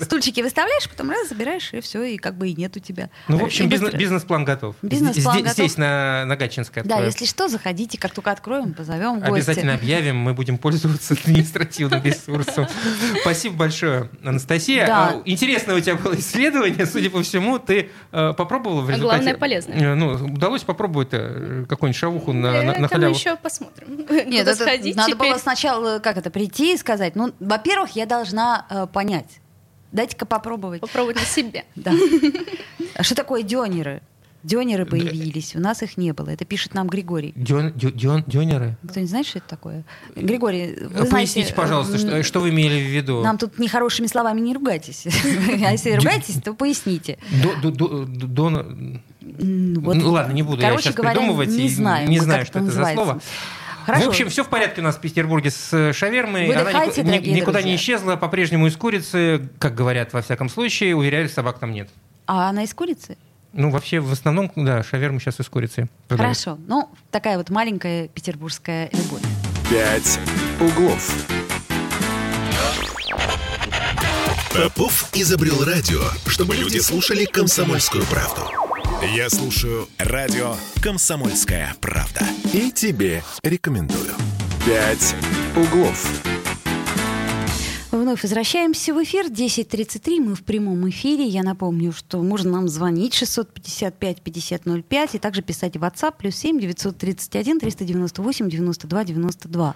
Стульчики 0.00 0.40
выставляешь, 0.40 0.88
потом 0.88 1.10
раз 1.10 1.28
забираешь, 1.28 1.74
и 1.74 1.80
все, 1.82 2.02
и 2.02 2.16
как 2.16 2.36
бы 2.36 2.48
и 2.48 2.54
нет 2.54 2.74
у 2.76 2.80
тебя. 2.80 3.10
Ну, 3.28 3.36
в 3.36 3.44
общем, 3.44 3.68
бизнес-план 3.68 4.46
готов. 4.46 4.74
Бизнес-план 4.80 5.42
готов. 5.42 5.52
Здесь, 5.52 5.76
на, 5.76 6.24
на 6.24 6.36
Гатчинской 6.36 6.82
Да, 6.82 7.00
если 7.00 7.26
что, 7.26 7.48
заходите, 7.48 7.98
как 7.98 8.12
только 8.12 8.30
откроем, 8.30 8.72
позовем. 8.72 9.22
Обязательно 9.22 9.74
объявим, 9.74 10.16
мы 10.16 10.32
будем 10.32 10.56
пользоваться 10.56 11.14
административным 11.22 12.02
ресурсом. 12.02 12.66
Спасибо 13.20 13.56
большое, 13.56 14.08
Анастасия. 14.24 14.86
А, 14.90 15.22
интересное 15.26 15.76
у 15.76 15.80
тебя 15.80 15.96
было 15.96 16.18
исследование, 16.18 16.86
судя 16.86 17.10
по 17.10 17.22
всему, 17.22 17.58
ты 17.58 17.90
э, 18.12 18.32
попробовала 18.32 18.80
в 18.80 18.90
результате... 18.90 19.22
Главное, 19.22 19.34
полезное. 19.36 19.94
Ну, 19.94 20.12
удалось 20.12 20.62
попробовать 20.62 21.08
э, 21.12 21.66
какую-нибудь 21.68 21.98
шавуху 21.98 22.32
на, 22.32 22.62
на 22.62 22.88
халяву? 22.88 23.14
еще 23.14 23.36
посмотрим. 23.36 23.57
Нет, 24.26 24.46
это, 24.46 24.54
сходить 24.54 24.96
надо 24.96 25.12
теперь. 25.12 25.30
было 25.30 25.38
сначала 25.38 25.98
как 25.98 26.16
это 26.16 26.30
прийти 26.30 26.74
и 26.74 26.76
сказать. 26.76 27.16
Ну, 27.16 27.32
во-первых, 27.40 27.96
я 27.96 28.06
должна 28.06 28.66
э, 28.70 28.86
понять. 28.86 29.40
Дайте-ка 29.92 30.26
попробовать. 30.26 30.80
Попробовать 30.80 31.16
на 31.16 31.24
себе. 31.26 31.64
Да. 31.74 31.92
А 32.94 33.04
что 33.04 33.14
такое 33.14 33.42
дёнеры? 33.42 34.02
Дёнеры 34.44 34.86
появились, 34.86 35.56
у 35.56 35.60
нас 35.60 35.82
их 35.82 35.96
не 35.96 36.12
было. 36.12 36.30
Это 36.30 36.44
пишет 36.44 36.72
нам 36.72 36.86
Григорий. 36.86 37.32
Дён, 37.34 37.72
дён, 37.74 38.22
дёнеры? 38.26 38.76
Кто 38.88 39.00
не 39.00 39.06
знает, 39.06 39.26
что 39.26 39.38
это 39.38 39.48
такое? 39.48 39.84
Григорий, 40.14 40.76
вы 40.80 41.06
Поясните, 41.06 41.48
знаете, 41.48 41.54
пожалуйста, 41.54 41.98
что, 41.98 42.22
что 42.22 42.40
вы 42.40 42.50
имели 42.50 42.80
в 42.80 42.88
виду? 42.88 43.20
Нам 43.22 43.36
тут 43.36 43.58
нехорошими 43.58 44.06
словами 44.06 44.40
не 44.40 44.54
ругайтесь. 44.54 45.06
А 45.68 45.72
если 45.72 45.92
ругаетесь, 45.92 46.40
то 46.40 46.54
поясните. 46.54 47.18
Дон... 47.62 49.02
Вот, 49.20 49.94
ну 49.94 50.10
ладно, 50.10 50.32
не 50.32 50.42
буду 50.42 50.62
короче 50.62 50.76
я 50.76 50.82
сейчас 50.82 50.94
говоря, 50.94 51.14
придумывать. 51.14 51.48
Не 51.50 51.68
знаю, 51.68 52.08
не 52.08 52.18
знаю, 52.18 52.46
что 52.46 52.60
это 52.60 52.70
за 52.70 52.86
слово. 52.86 53.20
Хорошо. 53.84 54.04
В 54.04 54.08
общем, 54.08 54.28
все 54.28 54.44
в 54.44 54.48
порядке 54.48 54.82
у 54.82 54.84
нас 54.84 54.96
в 54.96 55.00
Петербурге 55.00 55.50
с 55.50 55.72
э, 55.72 55.94
шавермой. 55.94 56.46
Выдыхайте, 56.46 57.00
Она 57.00 57.16
никуда, 57.16 57.30
никуда 57.30 57.52
друзья. 57.52 57.70
не 57.70 57.76
исчезла, 57.76 58.16
по-прежнему 58.16 58.66
из 58.66 58.76
курицы, 58.76 59.48
как 59.58 59.74
говорят 59.74 60.12
во 60.12 60.20
всяком 60.20 60.50
случае, 60.50 60.94
уверяли, 60.94 61.26
собак 61.26 61.58
там 61.58 61.72
нет. 61.72 61.88
А 62.26 62.50
она 62.50 62.64
из 62.64 62.74
курицы? 62.74 63.16
Ну, 63.52 63.70
вообще, 63.70 64.00
в 64.00 64.12
основном, 64.12 64.50
да, 64.56 64.82
шаверму 64.82 65.20
сейчас 65.20 65.40
из 65.40 65.48
курицы. 65.48 65.88
Продают. 66.06 66.36
Хорошо. 66.36 66.58
Ну, 66.66 66.90
такая 67.10 67.38
вот 67.38 67.50
маленькая 67.50 68.08
петербургская 68.08 68.90
любовь. 68.92 69.22
Пять 69.70 70.18
углов. 70.60 71.26
Попов 74.54 75.10
изобрел 75.14 75.64
радио, 75.64 76.00
чтобы 76.26 76.56
люди 76.56 76.78
слушали 76.78 77.24
комсомольскую 77.24 78.04
правду. 78.06 78.42
Я 79.14 79.30
слушаю 79.30 79.88
радио 79.98 80.56
«Комсомольская 80.82 81.74
правда». 81.80 82.26
И 82.52 82.72
тебе 82.72 83.22
рекомендую. 83.44 84.14
«Пять 84.66 85.14
углов». 85.54 86.37
Вновь 88.08 88.22
возвращаемся 88.22 88.94
в 88.94 89.02
эфир. 89.04 89.26
10.33, 89.26 90.20
мы 90.20 90.34
в 90.34 90.42
прямом 90.42 90.88
эфире. 90.88 91.26
Я 91.26 91.42
напомню, 91.42 91.92
что 91.92 92.22
можно 92.22 92.52
нам 92.52 92.66
звонить 92.66 93.12
655-5005 93.22 95.10
и 95.12 95.18
также 95.18 95.42
писать 95.42 95.76
в 95.76 95.84
WhatsApp 95.84 96.14
плюс 96.16 96.34
7 96.36 96.58
931 96.58 97.60
398 97.60 98.48
92 98.48 99.04
92. 99.04 99.74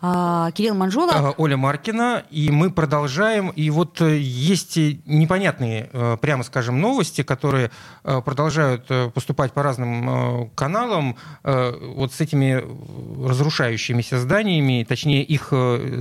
А, 0.00 0.50
Кирилл 0.52 0.76
Манжула. 0.76 1.12
А, 1.14 1.34
Оля 1.36 1.56
Маркина. 1.56 2.22
И 2.30 2.52
мы 2.52 2.70
продолжаем. 2.70 3.48
И 3.48 3.70
вот 3.70 4.00
э, 4.00 4.18
есть 4.18 4.76
непонятные, 4.76 5.90
э, 5.92 6.16
прямо 6.20 6.44
скажем, 6.44 6.80
новости, 6.80 7.22
которые 7.24 7.72
э, 8.04 8.20
продолжают 8.24 8.86
поступать 9.12 9.52
по 9.52 9.64
разным 9.64 10.50
каналам. 10.54 11.16
Вот 11.42 12.12
с 12.12 12.20
этими 12.20 12.62
разрушающимися 13.26 14.20
зданиями, 14.20 14.86
точнее 14.88 15.24
их 15.24 15.52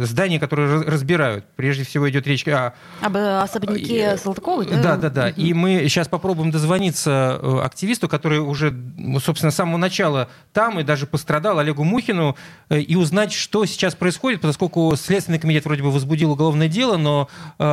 здания, 0.03 0.39
которые 0.39 0.81
разбирают. 0.81 1.45
Прежде 1.63 1.85
всего 1.85 2.09
идет 2.09 2.27
речь 2.27 2.45
о... 2.49 2.73
Об 2.99 3.15
особняке 3.15 4.17
Салтыковой? 4.17 4.65
Да, 4.65 4.97
да, 4.97 5.09
да. 5.09 5.29
И 5.29 5.53
мы 5.53 5.87
сейчас 5.87 6.09
попробуем 6.09 6.51
дозвониться 6.51 7.63
активисту, 7.63 8.09
который 8.09 8.39
уже, 8.39 8.75
собственно, 9.23 9.49
с 9.49 9.55
самого 9.55 9.77
начала 9.77 10.27
там 10.51 10.77
и 10.81 10.83
даже 10.83 11.07
пострадал, 11.07 11.59
Олегу 11.59 11.85
Мухину, 11.85 12.35
и 12.69 12.97
узнать, 12.97 13.31
что 13.31 13.63
сейчас 13.63 13.95
происходит, 13.95 14.41
поскольку 14.41 14.93
Следственный 14.97 15.39
комитет 15.39 15.63
вроде 15.63 15.83
бы 15.83 15.91
возбудил 15.91 16.31
уголовное 16.31 16.67
дело, 16.67 16.97
но 16.97 17.29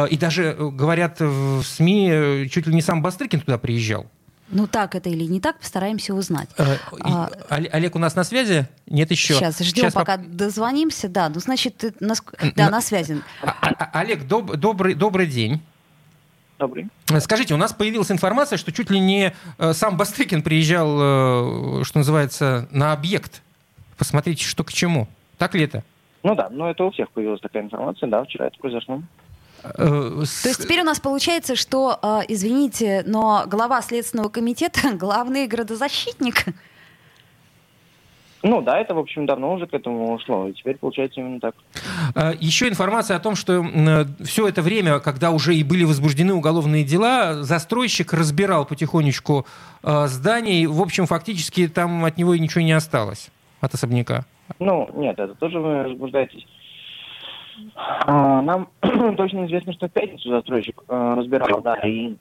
и 0.09 0.17
даже, 0.17 0.55
говорят 0.57 1.19
в 1.19 1.65
СМИ, 1.65 2.49
чуть 2.49 2.69
ли 2.69 2.75
не 2.75 2.83
сам 2.83 3.03
Бастрыкин 3.03 3.41
туда 3.41 3.59
приезжал. 3.59 4.07
Ну 4.51 4.67
так 4.67 4.95
это 4.95 5.09
или 5.09 5.25
не 5.25 5.41
так, 5.41 5.59
постараемся 5.59 6.13
узнать. 6.13 6.49
Э, 6.59 6.77
а, 7.05 7.31
Олег 7.49 7.95
у 7.95 7.99
нас 7.99 8.17
на 8.17 8.25
связи? 8.25 8.67
Нет 8.87 9.11
еще. 9.11 9.35
Сейчас 9.35 9.59
ждем, 9.61 9.85
Сейчас 9.85 9.95
пока 9.95 10.19
поп... 10.19 10.27
дозвонимся. 10.27 11.09
Да, 11.09 11.29
ну 11.29 11.39
значит, 11.41 11.77
ты 11.79 11.95
на... 12.01 12.15
да, 12.57 12.65
на, 12.65 12.71
на 12.71 12.81
связи. 12.81 13.21
А, 13.43 13.55
а, 13.63 14.01
Олег, 14.01 14.27
доб... 14.27 14.57
добрый, 14.57 14.95
добрый 14.95 15.27
день. 15.27 15.61
Добрый. 16.59 16.89
Скажите, 17.21 17.55
у 17.55 17.57
нас 17.57 17.73
появилась 17.73 18.11
информация, 18.11 18.59
что 18.59 18.71
чуть 18.71 18.91
ли 18.91 19.01
не 19.01 19.33
э, 19.59 19.73
сам 19.73 19.97
Бастрыкин 19.97 20.43
приезжал, 20.43 21.81
э, 21.81 21.85
что 21.85 21.99
называется, 21.99 22.69
на 22.71 22.93
объект. 22.93 23.43
Посмотрите, 23.97 24.45
что 24.45 24.63
к 24.63 24.73
чему. 24.73 25.09
Так 25.39 25.55
ли 25.55 25.65
это? 25.65 25.85
Ну 26.23 26.35
да, 26.35 26.49
но 26.51 26.71
это 26.71 26.85
у 26.85 26.91
всех 26.91 27.11
появилась 27.13 27.41
такая 27.41 27.63
информация, 27.63 28.11
да, 28.11 28.25
вчера 28.25 28.49
это 28.49 28.59
произошло. 28.59 29.03
То 29.63 30.23
есть 30.23 30.63
теперь 30.63 30.81
у 30.81 30.85
нас 30.85 31.01
получается, 31.01 31.57
что, 31.57 31.99
а, 32.01 32.23
извините, 32.27 33.03
но 33.07 33.45
глава 33.47 33.83
Следственного 33.83 34.29
комитета 34.29 34.93
главный 34.95 35.47
градозащитник. 35.47 36.47
Ну 38.43 38.63
да, 38.63 38.79
это, 38.79 38.95
в 38.95 38.99
общем, 38.99 39.27
давно 39.27 39.53
уже 39.53 39.67
к 39.67 39.75
этому 39.75 40.15
ушло, 40.15 40.49
и 40.49 40.55
теперь 40.55 40.79
получается 40.79 41.21
именно 41.21 41.41
так. 41.41 41.55
А, 42.15 42.33
еще 42.41 42.69
информация 42.69 43.19
о 43.19 43.21
том, 43.21 43.37
что 43.37 43.63
все 44.25 44.49
это 44.49 44.63
время, 44.63 44.99
когда 45.01 45.31
уже 45.31 45.55
и 45.55 45.63
были 45.63 45.85
возбуждены 45.85 46.33
уголовные 46.33 46.83
дела, 46.83 47.43
застройщик 47.43 48.15
разбирал 48.15 48.65
потихонечку 48.65 49.47
здание, 49.83 50.63
и, 50.63 50.67
в 50.67 50.81
общем, 50.81 51.07
фактически 51.07 51.69
там 51.69 52.05
от 52.07 52.17
него 52.17 52.35
ничего 52.35 52.63
не 52.63 52.73
осталось, 52.73 53.29
от 53.61 53.75
особняка. 53.75 54.25
Ну, 54.59 54.89
нет, 54.95 55.19
это 55.19 55.35
тоже 55.35 55.61
вы 55.61 55.83
возбуждаетесь 55.83 56.47
нам 58.07 58.69
точно 59.17 59.47
известно, 59.47 59.73
что 59.73 59.89
в 59.89 59.93
пятницу 59.93 60.31
застройщик 60.31 60.83
э, 60.89 61.15
разбирал, 61.17 61.61
да, 61.63 61.75
и 61.77 62.15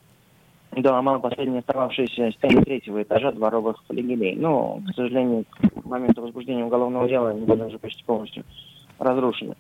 доломал 0.72 1.20
последние 1.20 1.60
остававшиеся 1.60 2.32
стены 2.32 2.64
третьего 2.64 3.02
этажа 3.02 3.32
дворовых 3.32 3.84
флигелей. 3.88 4.36
Но, 4.36 4.82
к 4.88 4.96
сожалению, 4.96 5.46
к 5.46 5.86
моменту 5.86 6.22
возбуждения 6.22 6.64
уголовного 6.64 7.08
дела 7.08 7.30
они 7.30 7.42
были 7.42 7.64
уже 7.64 7.80
почти 7.80 8.04
полностью 8.04 8.44
разрушены. 9.00 9.56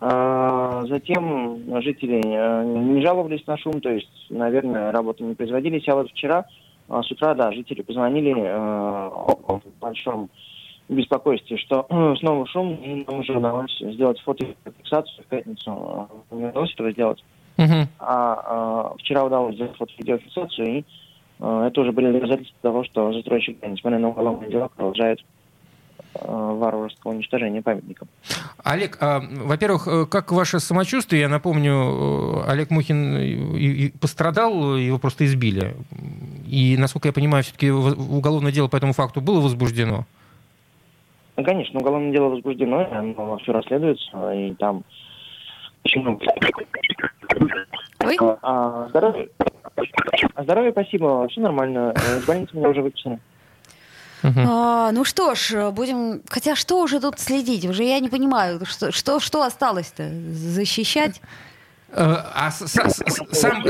А, 0.00 0.82
затем 0.86 1.80
жители 1.82 2.20
э, 2.24 2.64
не 2.64 3.02
жаловались 3.02 3.46
на 3.46 3.56
шум, 3.56 3.80
то 3.80 3.90
есть, 3.90 4.26
наверное, 4.30 4.92
работы 4.92 5.24
не 5.24 5.34
производились. 5.34 5.88
А 5.88 5.94
вот 5.94 6.10
вчера 6.10 6.44
а, 6.88 7.02
с 7.02 7.10
утра, 7.10 7.34
да, 7.34 7.52
жители 7.52 7.82
позвонили 7.82 8.34
э, 8.34 8.56
о 8.56 9.60
большом 9.80 10.28
беспокойстве, 10.88 11.56
что 11.58 11.86
снова 12.18 12.46
шум, 12.46 12.74
и 12.74 13.04
нам 13.06 13.20
уже 13.20 13.36
удалось 13.36 13.76
сделать 13.78 14.20
фотофиксацию 14.20 15.24
в 15.24 15.26
пятницу. 15.26 16.08
Не 16.30 16.46
удалось 16.46 16.72
этого 16.74 16.92
сделать. 16.92 17.24
Uh-huh. 17.56 17.86
А, 18.00 18.42
а 18.46 18.94
вчера 18.98 19.24
удалось 19.24 19.54
сделать 19.54 19.76
фото-видеофиксацию, 19.76 20.78
и 20.78 20.84
а, 21.40 21.68
это 21.68 21.80
уже 21.80 21.92
были 21.92 22.12
доказательства 22.12 22.56
того, 22.62 22.84
что 22.84 23.12
застройщик, 23.12 23.58
несмотря 23.66 23.98
на 23.98 24.08
уголовные 24.08 24.50
дела, 24.50 24.68
продолжает 24.68 25.20
а, 26.14 26.52
варварского 26.54 27.12
уничтожения 27.12 27.62
памятников. 27.62 28.08
Олег, 28.62 28.98
а, 29.00 29.20
во-первых, 29.20 29.86
э, 29.86 30.06
как 30.06 30.32
ваше 30.32 30.58
самочувствие? 30.58 31.22
Я 31.22 31.28
напомню, 31.28 31.72
э, 31.72 32.50
Олег 32.50 32.70
Мухин 32.70 33.18
и, 33.18 33.86
и 33.86 33.90
пострадал, 33.90 34.76
его 34.76 34.98
просто 34.98 35.24
избили. 35.26 35.76
И, 36.46 36.76
насколько 36.78 37.08
я 37.08 37.12
понимаю, 37.12 37.44
все-таки 37.44 37.70
уголовное 37.70 38.52
дело 38.52 38.68
по 38.68 38.76
этому 38.76 38.92
факту 38.92 39.20
было 39.20 39.40
возбуждено? 39.40 40.06
Ну, 41.36 41.44
конечно, 41.44 41.80
уголовное 41.80 42.12
дело 42.12 42.28
возбуждено, 42.28 42.86
оно 42.92 43.38
все 43.38 43.52
расследуется, 43.52 44.32
и 44.32 44.54
там 44.54 44.84
почему... 45.82 46.20
Ой? 48.00 48.16
А, 48.42 48.86
здоровье. 48.90 49.28
А 50.34 50.42
здоровье, 50.44 50.72
спасибо, 50.72 51.26
все 51.28 51.40
нормально. 51.40 51.92
Из 51.96 52.22
э, 52.22 52.26
больницы 52.26 52.56
меня 52.56 52.68
уже 52.68 52.82
выписаны. 52.82 53.18
А, 54.22 54.92
ну 54.92 55.04
что 55.04 55.34
ж, 55.34 55.70
будем. 55.70 56.22
Хотя 56.28 56.54
что 56.54 56.80
уже 56.80 57.00
тут 57.00 57.18
следить? 57.18 57.66
Уже 57.66 57.82
я 57.84 58.00
не 58.00 58.08
понимаю, 58.08 58.64
что, 58.64 58.92
что, 58.92 59.20
что 59.20 59.42
осталось-то? 59.42 60.08
Защищать? 60.08 61.20
Э, 61.90 62.16
а 62.34 62.50
сам... 62.50 63.64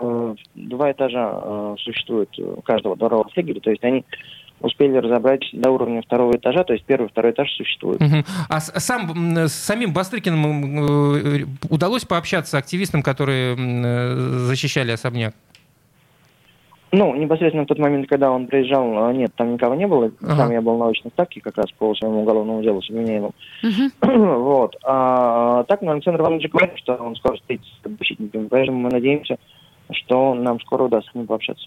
Э, 0.00 0.34
два 0.54 0.92
этажа 0.92 1.76
существует 1.78 2.30
у 2.38 2.62
каждого 2.62 2.96
дворового 2.96 3.28
флигеля, 3.30 3.60
то 3.60 3.70
есть 3.70 3.84
они 3.84 4.04
успели 4.62 4.96
разобрать 4.96 5.44
до 5.52 5.70
уровня 5.70 6.02
второго 6.02 6.36
этажа, 6.36 6.64
то 6.64 6.72
есть 6.72 6.84
первый 6.84 7.06
и 7.06 7.10
второй 7.10 7.32
этаж 7.32 7.50
существует. 7.52 8.00
Угу. 8.00 8.24
А 8.48 8.60
сам, 8.60 9.36
с 9.36 9.52
самим 9.52 9.92
Бастрыкиным 9.92 11.42
э, 11.42 11.44
удалось 11.68 12.04
пообщаться 12.04 12.52
с 12.52 12.54
активистам, 12.54 13.02
которые 13.02 13.56
э, 13.56 14.14
защищали 14.46 14.92
особняк? 14.92 15.34
Ну, 16.94 17.14
непосредственно 17.14 17.64
в 17.64 17.68
тот 17.68 17.78
момент, 17.78 18.06
когда 18.06 18.30
он 18.30 18.46
приезжал, 18.46 19.06
а, 19.06 19.12
нет, 19.14 19.32
там 19.34 19.54
никого 19.54 19.74
не 19.74 19.86
было. 19.86 20.10
Ага. 20.22 20.36
Сам 20.36 20.52
я 20.52 20.60
был 20.60 20.76
на 20.76 20.88
очной 20.88 21.10
ставке 21.10 21.40
как 21.40 21.56
раз 21.56 21.72
по 21.72 21.94
своему 21.94 22.20
уголовному 22.20 22.62
делу 22.62 22.82
с 22.82 22.90
обвиняемым. 22.90 23.32
Угу. 23.62 24.12
вот. 24.42 24.76
А, 24.84 25.64
так, 25.64 25.80
ну, 25.80 25.92
Александр 25.92 26.20
Иванович 26.20 26.50
говорит, 26.50 26.76
что 26.76 26.94
он 26.96 27.16
скоро 27.16 27.36
встретится 27.36 27.72
с 27.82 27.98
защитниками, 27.98 28.46
поэтому 28.46 28.78
мы 28.78 28.90
надеемся, 28.90 29.38
что 29.90 30.34
нам 30.34 30.60
скоро 30.60 30.84
удастся 30.84 31.10
с 31.12 31.14
ним 31.14 31.26
пообщаться. 31.26 31.66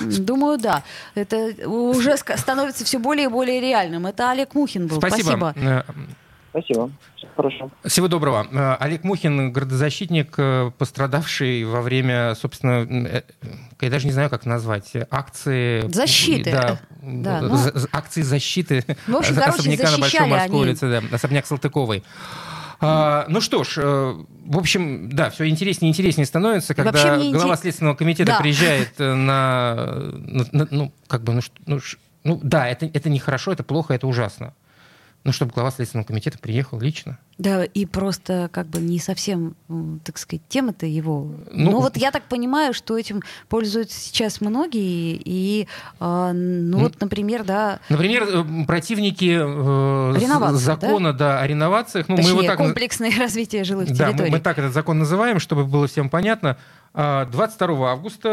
Думаю, 0.00 0.58
да. 0.58 0.82
Это 1.14 1.68
уже 1.68 2.16
становится 2.16 2.84
все 2.84 2.98
более 2.98 3.26
и 3.26 3.28
более 3.28 3.60
реальным. 3.60 4.06
Это 4.06 4.30
Олег 4.30 4.54
Мухин 4.54 4.86
был. 4.86 4.98
Спасибо. 4.98 5.24
Спасибо. 5.24 5.54
Э, 5.56 5.82
Спасибо. 6.50 6.90
Хорошо. 7.36 7.70
Всего 7.84 8.06
доброго. 8.06 8.46
Э, 8.52 8.76
Олег 8.78 9.02
Мухин, 9.02 9.52
градозащитник, 9.52 10.34
э, 10.38 10.70
пострадавший 10.78 11.64
во 11.64 11.80
время, 11.82 12.34
собственно, 12.36 13.22
я 13.80 13.90
даже 13.90 14.06
не 14.06 14.12
знаю, 14.12 14.30
как 14.30 14.46
назвать, 14.46 14.92
акции... 15.10 15.88
Защиты. 15.92 16.52
Да, 16.52 16.78
да 17.02 17.40
ну... 17.40 17.58
акции 17.92 18.22
защиты 18.22 18.84
в 19.06 19.16
общем, 19.16 19.38
особняка 19.38 19.90
на 19.90 19.98
Большой 19.98 20.26
Морской 20.26 20.50
они... 20.50 20.60
улице, 20.60 20.90
да, 20.90 21.16
особняк 21.16 21.46
Салтыковой. 21.46 22.04
А, 22.80 23.26
ну 23.28 23.40
что 23.40 23.64
ж, 23.64 23.78
в 24.44 24.58
общем, 24.58 25.08
да, 25.10 25.30
все 25.30 25.48
интереснее 25.48 25.90
и 25.90 25.92
интереснее 25.92 26.26
становится, 26.26 26.74
когда 26.74 26.92
глава 26.92 27.24
интерес... 27.24 27.60
Следственного 27.60 27.94
комитета 27.94 28.32
да. 28.32 28.40
приезжает 28.40 28.92
э, 28.98 29.14
на, 29.14 29.74
на, 30.12 30.46
на, 30.52 30.68
ну, 30.70 30.92
как 31.06 31.22
бы, 31.22 31.32
ну, 31.34 31.40
ну, 31.66 31.80
ну 32.24 32.40
да, 32.42 32.68
это, 32.68 32.86
это 32.86 33.08
нехорошо, 33.08 33.52
это 33.52 33.62
плохо, 33.62 33.94
это 33.94 34.06
ужасно. 34.06 34.54
Ну, 35.24 35.32
чтобы 35.32 35.52
глава 35.52 35.70
Следственного 35.70 36.06
комитета 36.06 36.38
приехал 36.38 36.78
лично. 36.78 37.18
Да, 37.38 37.64
и 37.64 37.86
просто 37.86 38.50
как 38.52 38.66
бы 38.66 38.78
не 38.78 38.98
совсем, 38.98 39.56
так 40.04 40.18
сказать, 40.18 40.42
тема-то 40.48 40.84
его. 40.84 41.30
Ну, 41.50 41.70
ну 41.70 41.80
вот 41.80 41.96
я 41.96 42.10
так 42.10 42.24
понимаю, 42.24 42.74
что 42.74 42.98
этим 42.98 43.22
пользуются 43.48 43.98
сейчас 43.98 44.42
многие, 44.42 45.18
и, 45.24 45.66
э, 45.98 46.32
ну 46.32 46.78
вот, 46.78 47.00
например, 47.00 47.42
да... 47.42 47.80
Например, 47.88 48.24
э, 48.24 48.64
противники 48.66 49.38
э, 49.40 50.56
закона 50.56 51.12
да? 51.14 51.18
Да, 51.18 51.40
о 51.40 51.46
реновациях. 51.46 52.06
Ну, 52.08 52.16
Точнее, 52.16 52.34
мы 52.34 52.40
его 52.40 52.48
так... 52.48 52.58
комплексное 52.58 53.12
развитие 53.18 53.64
жилых 53.64 53.88
да, 53.88 53.94
территорий. 53.94 54.16
Да, 54.16 54.24
мы, 54.24 54.30
мы 54.30 54.40
так 54.40 54.58
этот 54.58 54.74
закон 54.74 54.98
называем, 54.98 55.40
чтобы 55.40 55.64
было 55.64 55.86
всем 55.86 56.10
понятно. 56.10 56.58
22 56.94 57.90
августа 57.90 58.28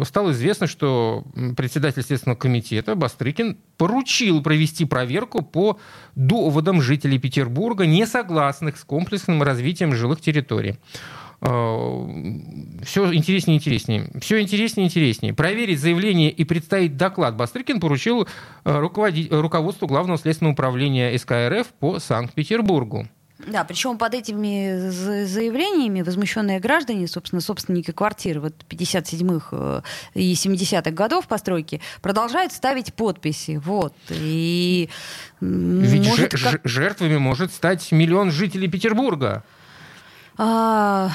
э, 0.00 0.04
стало 0.04 0.32
известно, 0.32 0.66
что 0.66 1.24
председатель 1.56 2.02
Следственного 2.02 2.38
комитета 2.38 2.94
Бастрыкин 2.94 3.56
поручил 3.78 4.42
провести 4.42 4.84
проверку 4.84 5.42
по 5.42 5.78
доводам 6.14 6.82
жителей 6.82 7.18
Петербурга, 7.18 7.86
не 7.86 8.06
согласных 8.06 8.76
с 8.76 8.84
комплексным 8.84 9.42
развитием 9.42 9.94
жилых 9.94 10.20
территорий. 10.20 10.78
Э, 11.40 12.06
Все 12.84 13.14
интереснее 13.14 13.56
и 13.56 13.58
интереснее. 13.58 14.10
Все 14.20 14.38
интереснее 14.42 14.84
и 14.84 14.88
интереснее. 14.90 15.32
Проверить 15.32 15.80
заявление 15.80 16.30
и 16.30 16.44
представить 16.44 16.98
доклад 16.98 17.36
Бастрыкин 17.36 17.80
поручил 17.80 18.28
э, 18.66 18.78
руководить, 18.78 19.32
руководству 19.32 19.86
Главного 19.86 20.18
следственного 20.18 20.52
управления 20.52 21.16
СКРФ 21.16 21.68
по 21.80 22.00
Санкт-Петербургу. 22.00 23.08
Да, 23.38 23.64
причем 23.64 23.98
под 23.98 24.14
этими 24.14 24.88
заявлениями 25.26 26.00
возмущенные 26.00 26.58
граждане, 26.58 27.06
собственно, 27.06 27.42
собственники 27.42 27.90
квартир 27.90 28.40
вот 28.40 28.54
57-х 28.68 29.48
э, 29.52 29.82
и 30.14 30.32
70-х 30.32 30.90
годов 30.92 31.28
постройки, 31.28 31.82
продолжают 32.00 32.52
ставить 32.52 32.94
подписи. 32.94 33.60
Вот. 33.62 33.92
И 34.10 34.88
Ведь 35.40 36.06
может, 36.06 36.30
как... 36.30 36.60
жертвами 36.64 37.18
может 37.18 37.52
стать 37.52 37.92
миллион 37.92 38.30
жителей 38.30 38.68
Петербурга. 38.68 39.44
А, 40.38 41.10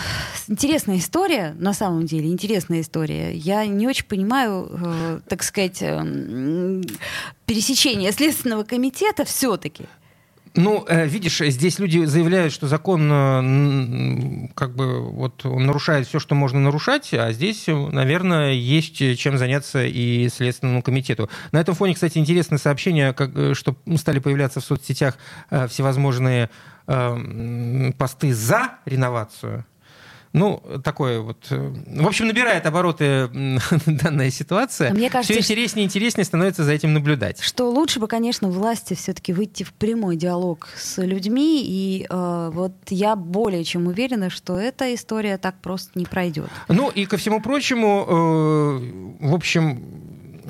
интересная 0.48 0.98
история, 0.98 1.56
на 1.58 1.74
самом 1.74 2.06
деле, 2.06 2.32
интересная 2.32 2.82
история. 2.82 3.34
Я 3.34 3.66
не 3.66 3.88
очень 3.88 4.06
понимаю, 4.06 4.70
э, 4.72 5.20
так 5.28 5.42
сказать, 5.42 5.78
э, 5.82 6.82
пересечение 7.46 8.12
Следственного 8.12 8.64
комитета 8.64 9.26
все-таки. 9.26 9.86
Ну, 10.54 10.84
э, 10.88 11.08
видишь, 11.08 11.40
здесь 11.40 11.80
люди 11.80 12.04
заявляют, 12.04 12.52
что 12.52 12.68
закон 12.68 13.10
э, 13.10 14.50
как 14.54 14.76
бы 14.76 15.00
вот 15.10 15.46
он 15.46 15.66
нарушает 15.66 16.08
все, 16.08 16.20
что 16.20 16.36
можно 16.36 16.60
нарушать, 16.60 17.14
а 17.14 17.32
здесь, 17.32 17.68
наверное, 17.68 18.52
есть 18.52 19.18
чем 19.18 19.38
заняться 19.38 19.86
и 19.86 20.28
Следственному 20.28 20.82
комитету. 20.82 21.30
На 21.54 21.62
этом 21.62 21.74
фоне, 21.74 21.94
кстати, 21.94 22.18
интересное 22.18 22.58
сообщение, 22.58 23.14
как, 23.14 23.32
э, 23.34 23.54
что 23.54 23.78
стали 23.96 24.20
появляться 24.20 24.60
в 24.60 24.66
соцсетях 24.66 25.18
всевозможные 25.50 26.50
посты 26.86 28.34
за 28.34 28.72
реновацию. 28.86 29.66
Ну, 30.34 30.64
такое 30.84 31.20
вот... 31.20 31.48
Э, 31.50 31.74
в 31.86 32.08
общем, 32.08 32.28
набирает 32.28 32.66
обороты 32.66 33.30
данная 33.86 34.32
ситуация. 34.32 34.94
Мне 34.94 35.10
кажется, 35.10 35.34
Все 35.34 35.42
интереснее 35.42 35.84
и 35.84 35.88
интереснее 35.88 36.24
становится 36.24 36.64
за 36.64 36.72
этим 36.72 36.94
наблюдать. 36.94 37.42
Что 37.42 37.70
лучше 37.70 38.00
бы, 38.00 38.08
конечно, 38.08 38.48
власти 38.48 38.94
все-таки 38.94 39.34
выйти 39.34 39.64
в 39.64 39.74
прямой 39.74 40.16
диалог 40.16 40.70
с 40.76 41.02
людьми. 41.02 41.64
И 41.66 42.08
э, 42.10 42.50
вот 42.54 42.74
я 42.90 43.16
более 43.16 43.64
чем 43.64 43.88
уверена, 43.88 44.30
что 44.30 44.58
эта 44.58 44.94
история 44.94 45.38
так 45.38 45.60
просто 45.62 45.92
не 45.96 46.06
пройдет. 46.06 46.50
Ну 46.70 46.90
и 46.90 47.06
ко 47.06 47.18
всему 47.18 47.42
прочему, 47.42 48.06
э, 48.08 49.28
в 49.28 49.34
общем, 49.36 49.84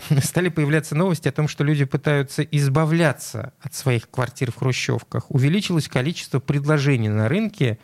стали 0.24 0.50
появляться 0.50 0.96
новости 0.96 1.28
о 1.28 1.32
том, 1.32 1.48
что 1.48 1.64
люди 1.64 1.86
пытаются 1.86 2.44
избавляться 2.44 3.54
от 3.62 3.74
своих 3.74 4.10
квартир 4.10 4.52
в 4.52 4.58
хрущевках. 4.58 5.30
Увеличилось 5.30 5.88
количество 5.88 6.40
предложений 6.40 7.10
на 7.10 7.30
рынке 7.30 7.80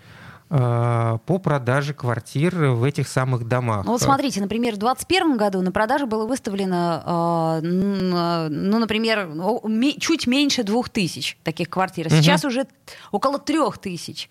по 0.49 1.39
продаже 1.43 1.93
квартир 1.93 2.55
в 2.55 2.83
этих 2.83 3.07
самых 3.07 3.47
домах. 3.47 3.85
Ну, 3.85 3.91
вот 3.91 4.01
смотрите, 4.01 4.39
например, 4.39 4.75
в 4.75 4.77
2021 4.77 5.37
году 5.37 5.61
на 5.61 5.71
продажу 5.71 6.07
было 6.07 6.25
выставлено, 6.25 7.61
э, 7.61 7.67
ну, 8.49 8.79
например, 8.79 9.29
чуть 9.99 10.25
меньше 10.25 10.63
двух 10.63 10.89
тысяч 10.89 11.37
таких 11.43 11.69
квартир. 11.69 12.09
Сейчас 12.09 12.41
угу. 12.41 12.49
уже 12.49 12.67
около 13.11 13.39
трех 13.39 13.77
тысяч. 13.77 14.29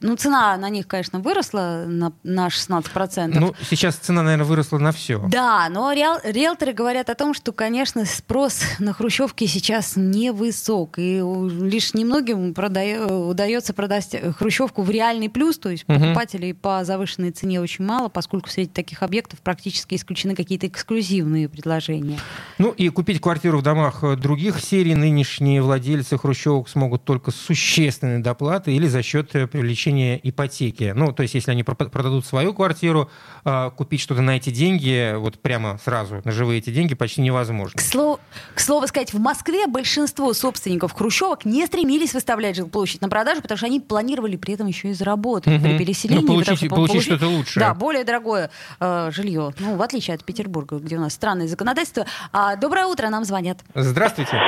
Ну, 0.00 0.16
цена 0.16 0.56
на 0.56 0.68
них, 0.68 0.86
конечно, 0.86 1.20
выросла 1.20 1.84
на, 1.86 2.12
на 2.22 2.48
16%. 2.48 3.38
Ну, 3.38 3.54
сейчас 3.68 3.96
цена, 3.96 4.22
наверное, 4.22 4.46
выросла 4.46 4.78
на 4.78 4.92
все. 4.92 5.18
Да, 5.28 5.68
но 5.68 5.92
риэл, 5.92 6.18
риэлторы 6.24 6.72
говорят 6.72 7.10
о 7.10 7.14
том, 7.14 7.34
что, 7.34 7.52
конечно, 7.52 8.04
спрос 8.04 8.62
на 8.78 8.92
хрущевки 8.92 9.46
сейчас 9.46 9.94
невысок. 9.96 10.98
И 10.98 11.20
лишь 11.60 11.94
немногим 11.94 12.54
продай, 12.54 12.98
удается 12.98 13.74
продать 13.74 14.14
хрущевку 14.36 14.82
в 14.82 14.90
реальный 14.90 15.28
плюс, 15.28 15.58
то 15.58 15.70
есть 15.70 15.84
угу. 15.88 15.98
покупателей 15.98 16.54
по 16.54 16.84
завышенной 16.84 17.30
цене 17.30 17.60
очень 17.60 17.84
мало, 17.84 18.08
поскольку 18.08 18.48
среди 18.48 18.70
таких 18.70 19.02
объектов 19.02 19.40
практически 19.40 19.94
исключены 19.94 20.34
какие-то 20.34 20.66
эксклюзивные 20.66 21.48
предложения. 21.48 22.18
Ну 22.58 22.70
и 22.70 22.88
купить 22.88 23.20
квартиру 23.20 23.58
в 23.58 23.62
домах 23.62 24.02
других 24.18 24.60
серий 24.60 24.94
нынешние 24.94 25.62
владельцы 25.62 26.16
хрущевок 26.18 26.68
смогут 26.68 27.04
только 27.04 27.30
с 27.30 27.36
существенной 27.36 28.20
доплатой 28.20 28.74
или 28.74 28.86
за 28.86 29.02
счет 29.02 29.30
привлечения 29.30 29.87
увеличение 29.88 30.20
ипотеки. 30.22 30.92
Ну, 30.94 31.12
то 31.12 31.22
есть, 31.22 31.34
если 31.34 31.50
они 31.50 31.62
продадут 31.62 32.26
свою 32.26 32.54
квартиру, 32.54 33.10
а, 33.44 33.70
купить 33.70 34.00
что-то 34.00 34.22
на 34.22 34.36
эти 34.36 34.50
деньги, 34.50 35.14
вот 35.16 35.38
прямо 35.38 35.78
сразу, 35.84 36.20
на 36.24 36.32
живые 36.32 36.58
эти 36.58 36.70
деньги, 36.70 36.94
почти 36.94 37.20
невозможно. 37.20 37.78
К 37.78 37.82
слову, 37.82 38.20
к 38.54 38.60
слову 38.60 38.86
сказать, 38.86 39.12
в 39.12 39.18
Москве 39.18 39.66
большинство 39.66 40.32
собственников 40.32 40.92
хрущевок 40.92 41.44
не 41.44 41.66
стремились 41.66 42.14
выставлять 42.14 42.56
жилплощадь 42.56 43.00
на 43.00 43.08
продажу, 43.08 43.42
потому 43.42 43.56
что 43.56 43.66
они 43.66 43.80
планировали 43.80 44.36
при 44.36 44.54
этом 44.54 44.66
еще 44.66 44.90
и 44.90 44.92
заработать 44.92 45.54
угу. 45.54 45.64
при 45.64 45.78
переселении. 45.78 46.22
Ну, 46.22 46.28
получить, 46.28 46.68
получить, 46.68 46.70
получить 46.70 47.02
что-то 47.02 47.28
лучшее. 47.28 47.60
Да, 47.60 47.74
более 47.74 48.04
дорогое 48.04 48.50
э, 48.80 49.10
жилье. 49.12 49.52
Ну, 49.58 49.76
в 49.76 49.82
отличие 49.82 50.14
от 50.14 50.24
Петербурга, 50.24 50.78
где 50.78 50.96
у 50.96 51.00
нас 51.00 51.14
странное 51.14 51.48
законодательство. 51.48 52.06
А, 52.32 52.56
доброе 52.56 52.86
утро, 52.86 53.08
нам 53.08 53.24
звонят. 53.24 53.58
Здравствуйте. 53.74 54.38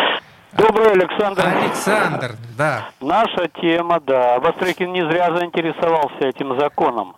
Добрый 0.53 0.93
Александр. 0.93 1.45
Александр, 1.47 2.33
да. 2.59 2.89
Наша 3.01 3.49
тема, 3.61 4.01
да. 4.01 4.41
Бастрыкин 4.41 4.93
не 4.93 5.03
зря 5.03 5.33
заинтересовался 5.33 6.27
этим 6.27 6.59
законом. 6.59 7.15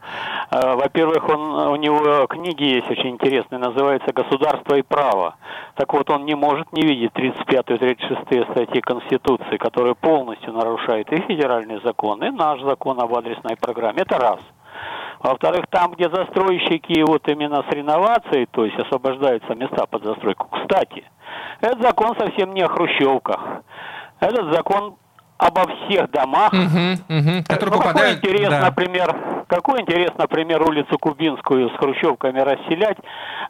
Э, 0.51 0.75
во-первых, 0.75 1.27
он, 1.31 1.41
у 1.41 1.77
него 1.77 2.27
книги 2.27 2.65
есть 2.65 2.91
очень 2.91 3.11
интересные, 3.11 3.59
называется 3.59 4.13
«Государство 4.13 4.75
и 4.75 4.83
право». 4.83 5.37
Так 5.77 5.95
вот, 5.95 6.11
он 6.11 6.27
не 6.27 6.35
может 6.35 6.71
не 6.73 6.83
видеть 6.83 7.15
35 7.15 7.71
и 7.71 7.79
36 7.79 8.51
статьи 8.51 8.81
Конституции, 8.83 9.57
которые 9.57 9.95
полностью 9.95 10.53
нарушают 10.53 11.11
и 11.11 11.21
федеральный 11.23 11.81
закон, 11.83 12.23
и 12.23 12.31
наш 12.31 12.61
закон 12.61 13.01
об 13.01 13.15
адресной 13.15 13.57
программе. 13.57 14.03
Это 14.03 14.19
раз. 14.19 14.41
Во-вторых, 15.23 15.67
там, 15.71 15.93
где 15.93 16.11
застройщики 16.11 17.01
вот 17.07 17.29
именно 17.29 17.63
с 17.63 17.73
реновацией, 17.73 18.47
то 18.51 18.65
есть 18.65 18.77
освобождаются 18.79 19.55
места 19.55 19.87
под 19.87 20.05
застройку. 20.05 20.49
Кстати, 20.51 21.05
этот 21.61 21.81
закон 21.81 22.17
совсем 22.19 22.53
не 22.55 22.63
о 22.63 22.69
хрущевках. 22.69 23.63
Этот 24.19 24.53
закон 24.53 24.97
обо 25.43 25.67
всех 25.67 26.11
домах. 26.11 26.53
Угу, 26.53 27.19
угу, 27.19 27.45
которые 27.47 27.77
ну, 27.77 27.79
попадают... 27.79 28.21
Какой 28.21 28.31
интерес, 28.31 28.51
да. 28.51 28.61
например, 28.61 29.17
какой 29.49 29.81
интерес, 29.81 30.11
например, 30.17 30.63
улицу 30.63 30.99
Кубинскую 30.99 31.69
с 31.71 31.73
хрущевками 31.77 32.41
расселять 32.41 32.97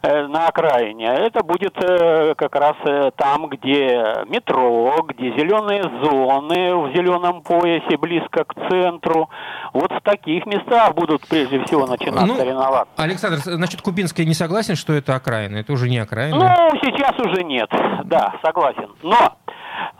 э, 0.01 0.27
на 0.27 0.47
окраине? 0.47 1.05
Это 1.05 1.43
будет 1.43 1.73
э, 1.81 2.33
как 2.35 2.55
раз 2.55 2.75
э, 2.85 3.11
там, 3.15 3.47
где 3.47 4.25
метро, 4.27 5.05
где 5.07 5.31
зеленые 5.37 5.83
зоны 6.03 6.75
в 6.75 6.95
зеленом 6.95 7.41
поясе, 7.41 7.97
близко 7.97 8.43
к 8.43 8.53
центру. 8.69 9.29
Вот 9.73 9.91
в 9.91 10.01
таких 10.01 10.45
местах 10.45 10.93
будут 10.95 11.27
прежде 11.27 11.63
всего 11.63 11.85
начинаться 11.85 12.25
ну, 12.25 12.43
реновации. 12.43 12.91
Александр, 12.97 13.37
значит, 13.37 13.81
Кубинская 13.81 14.25
не 14.25 14.33
согласен, 14.33 14.75
что 14.75 14.93
это 14.93 15.15
окраина? 15.15 15.57
Это 15.57 15.71
уже 15.73 15.89
не 15.89 15.99
окраина? 15.99 16.37
Ну, 16.37 16.79
сейчас 16.81 17.17
уже 17.19 17.43
нет. 17.43 17.69
Да, 18.03 18.33
согласен. 18.43 18.89
Но 19.03 19.37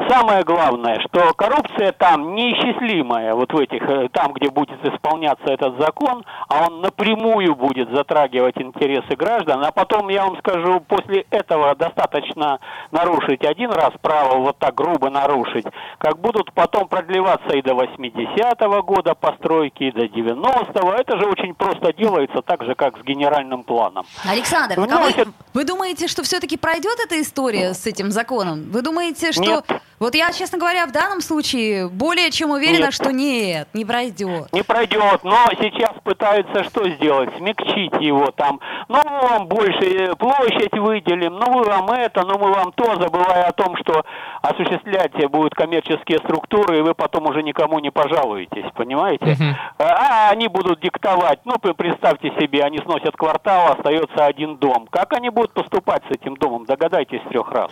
Самое 0.10 0.43
главное, 0.43 1.00
что 1.08 1.34
коррупция 1.34 1.91
там 1.91 2.36
неисчислимая, 2.36 3.34
вот 3.34 3.52
в 3.54 3.58
этих, 3.58 3.82
э, 3.84 4.10
там, 4.12 4.34
где 4.34 4.50
будет 4.50 4.84
исполняться 4.86 5.46
этот 5.46 5.80
закон, 5.80 6.24
а 6.50 6.67
он 6.67 6.82
напрямую 6.82 7.56
будет 7.56 7.89
затрагивать 7.91 8.58
интересы 8.58 9.15
граждан, 9.15 9.63
а 9.63 9.72
потом, 9.72 10.10
я 10.10 10.26
вам 10.26 10.38
скажу, 10.38 10.80
после 10.82 11.26
этого 11.30 11.76
достаточно 11.76 12.60
нарушить 12.91 13.46
один 13.46 13.72
раз 13.72 13.91
право, 14.02 14.38
вот 14.38 14.58
так 14.60 14.76
грубо 14.76 15.10
нарушить, 15.10 15.65
как 15.98 16.19
будут 16.19 16.52
потом 16.54 16.88
продлеваться 16.88 17.56
и 17.56 17.62
до 17.62 17.74
80-го 17.74 18.84
года 18.84 19.15
постройки, 19.15 19.84
и 19.84 19.91
до 19.91 20.06
90-го. 20.06 20.91
Это 20.91 21.17
же 21.17 21.26
очень 21.26 21.54
просто 21.54 21.93
делается 21.93 22.41
так 22.41 22.63
же, 22.63 22.76
как 22.76 22.98
с 22.98 23.04
генеральным 23.04 23.63
планом. 23.63 24.06
Александр, 24.30 24.76
ну, 24.78 24.88
а 24.91 25.04
вы, 25.04 25.26
вы 25.54 25.65
думаете, 25.65 26.08
что 26.08 26.24
все-таки 26.24 26.58
пройдет 26.58 27.00
эта 27.04 27.22
история 27.22 27.74
с 27.74 27.86
этим 27.86 28.12
законом? 28.12 28.69
Вы 28.72 28.82
думаете, 28.82 29.32
что... 29.32 29.41
Нет. 29.41 29.65
Вот 30.00 30.16
я, 30.16 30.32
честно 30.34 30.58
говоря, 30.58 30.86
в 30.86 30.92
данном 30.92 31.22
случае 31.22 31.88
более 31.88 32.30
чем 32.30 32.52
уверена, 32.52 32.86
нет. 32.86 32.94
что 32.94 33.14
нет, 33.14 33.68
не 33.74 33.86
пройдет. 33.86 34.52
Не 34.52 34.62
пройдет, 34.62 35.24
но 35.24 35.48
сейчас 35.62 35.94
пытаются 36.04 36.66
что 36.66 36.90
сделать? 36.90 37.30
Смягчить 37.38 37.94
его 38.02 38.32
там. 38.32 38.60
Ну, 38.90 39.00
мы 39.06 39.28
вам 39.30 39.48
больше 39.48 40.14
площадь 40.18 40.74
выделим, 40.74 41.36
ну, 41.36 41.52
мы 41.52 41.64
вам 41.64 41.90
это, 41.92 42.26
ну, 42.26 42.38
мы 42.38 42.52
вам 42.52 42.74
то, 42.74 42.96
забывая 43.00 43.46
о 43.46 43.54
том, 43.54 43.78
что 43.78 44.04
осуществлять 44.42 45.14
будут 45.30 45.56
коммерческие 45.56 46.18
структуры, 46.20 46.80
и 46.80 46.82
вы 46.82 46.94
потом 46.94 47.30
уже 47.30 47.42
никому 47.42 47.80
не 47.80 47.90
пожалуетесь, 47.90 48.66
понимаете? 48.76 49.26
Uh-huh. 49.26 49.56
А 49.80 50.30
они 50.32 50.48
будут 50.50 50.82
диктовать, 50.82 51.40
ну, 51.46 51.54
представьте 51.58 52.30
себе, 52.40 52.64
они 52.64 52.80
сносят 52.80 53.16
квартал, 53.16 53.72
остается 53.74 54.26
один 54.26 54.58
дом. 54.58 54.88
Как 54.92 55.14
они 55.14 55.30
будут 55.30 55.54
поступать 55.54 56.04
с 56.10 56.12
этим 56.12 56.36
домом? 56.36 56.66
Догадайтесь 56.66 57.22
трех 57.30 57.50
раз. 57.52 57.72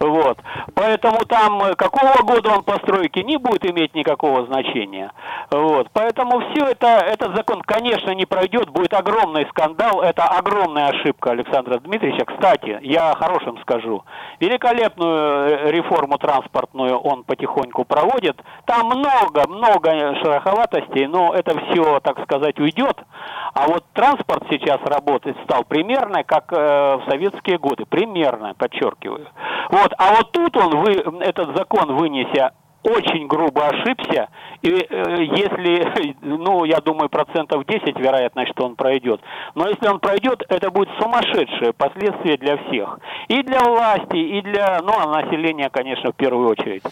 Вот. 0.00 0.38
Поэтому 0.74 1.11
там 1.26 1.62
э, 1.62 1.74
какого 1.74 2.22
года 2.22 2.50
он 2.50 2.62
постройки 2.62 3.20
не 3.20 3.36
будет 3.36 3.68
иметь 3.70 3.94
никакого 3.94 4.46
значения. 4.46 5.12
Вот. 5.50 5.88
Поэтому 5.92 6.40
все 6.50 6.66
это, 6.66 6.86
этот 6.86 7.36
закон, 7.36 7.62
конечно, 7.62 8.10
не 8.10 8.26
пройдет, 8.26 8.70
будет 8.70 8.94
огромный 8.94 9.46
скандал, 9.50 10.02
это 10.02 10.24
огромная 10.24 10.88
ошибка 10.88 11.30
Александра 11.32 11.78
Дмитриевича. 11.78 12.24
Кстати, 12.24 12.78
я 12.82 13.14
хорошим 13.14 13.58
скажу, 13.62 14.04
великолепную 14.40 15.48
э, 15.48 15.70
реформу 15.70 16.18
транспортную 16.18 16.98
он 16.98 17.24
потихоньку 17.24 17.84
проводит. 17.84 18.40
Там 18.64 18.86
много, 18.86 19.48
много 19.48 19.90
шероховатостей, 20.22 21.06
но 21.06 21.34
это 21.34 21.58
все, 21.58 22.00
так 22.00 22.22
сказать, 22.22 22.58
уйдет. 22.58 22.98
А 23.54 23.66
вот 23.66 23.84
транспорт 23.92 24.44
сейчас 24.50 24.80
работать 24.84 25.36
стал 25.44 25.64
примерно, 25.64 26.24
как 26.24 26.52
э, 26.52 26.56
в 26.56 27.04
советские 27.08 27.58
годы. 27.58 27.84
Примерно, 27.84 28.54
подчеркиваю. 28.54 29.26
Вот. 29.70 29.92
А 29.98 30.14
вот 30.16 30.32
тут 30.32 30.56
он, 30.56 30.82
вы, 30.82 31.01
этот 31.20 31.56
закон 31.56 31.96
вынеся 31.96 32.52
очень 32.82 33.26
грубо 33.26 33.66
ошибся, 33.66 34.28
и 34.62 34.68
э, 34.68 35.24
если, 35.24 36.14
ну, 36.22 36.64
я 36.64 36.80
думаю, 36.80 37.08
процентов 37.08 37.64
10 37.66 37.98
вероятность, 37.98 38.52
что 38.52 38.64
он 38.64 38.76
пройдет, 38.76 39.20
но 39.54 39.68
если 39.68 39.88
он 39.88 40.00
пройдет, 40.00 40.42
это 40.48 40.70
будет 40.70 40.88
сумасшедшее 41.00 41.72
последствие 41.72 42.36
для 42.36 42.56
всех. 42.56 42.98
И 43.28 43.42
для 43.42 43.60
власти, 43.60 44.16
и 44.16 44.40
для, 44.42 44.80
ну, 44.82 44.92
а 44.98 45.22
населения, 45.22 45.70
конечно, 45.70 46.12
в 46.12 46.16
первую 46.16 46.48
очередь. 46.48 46.82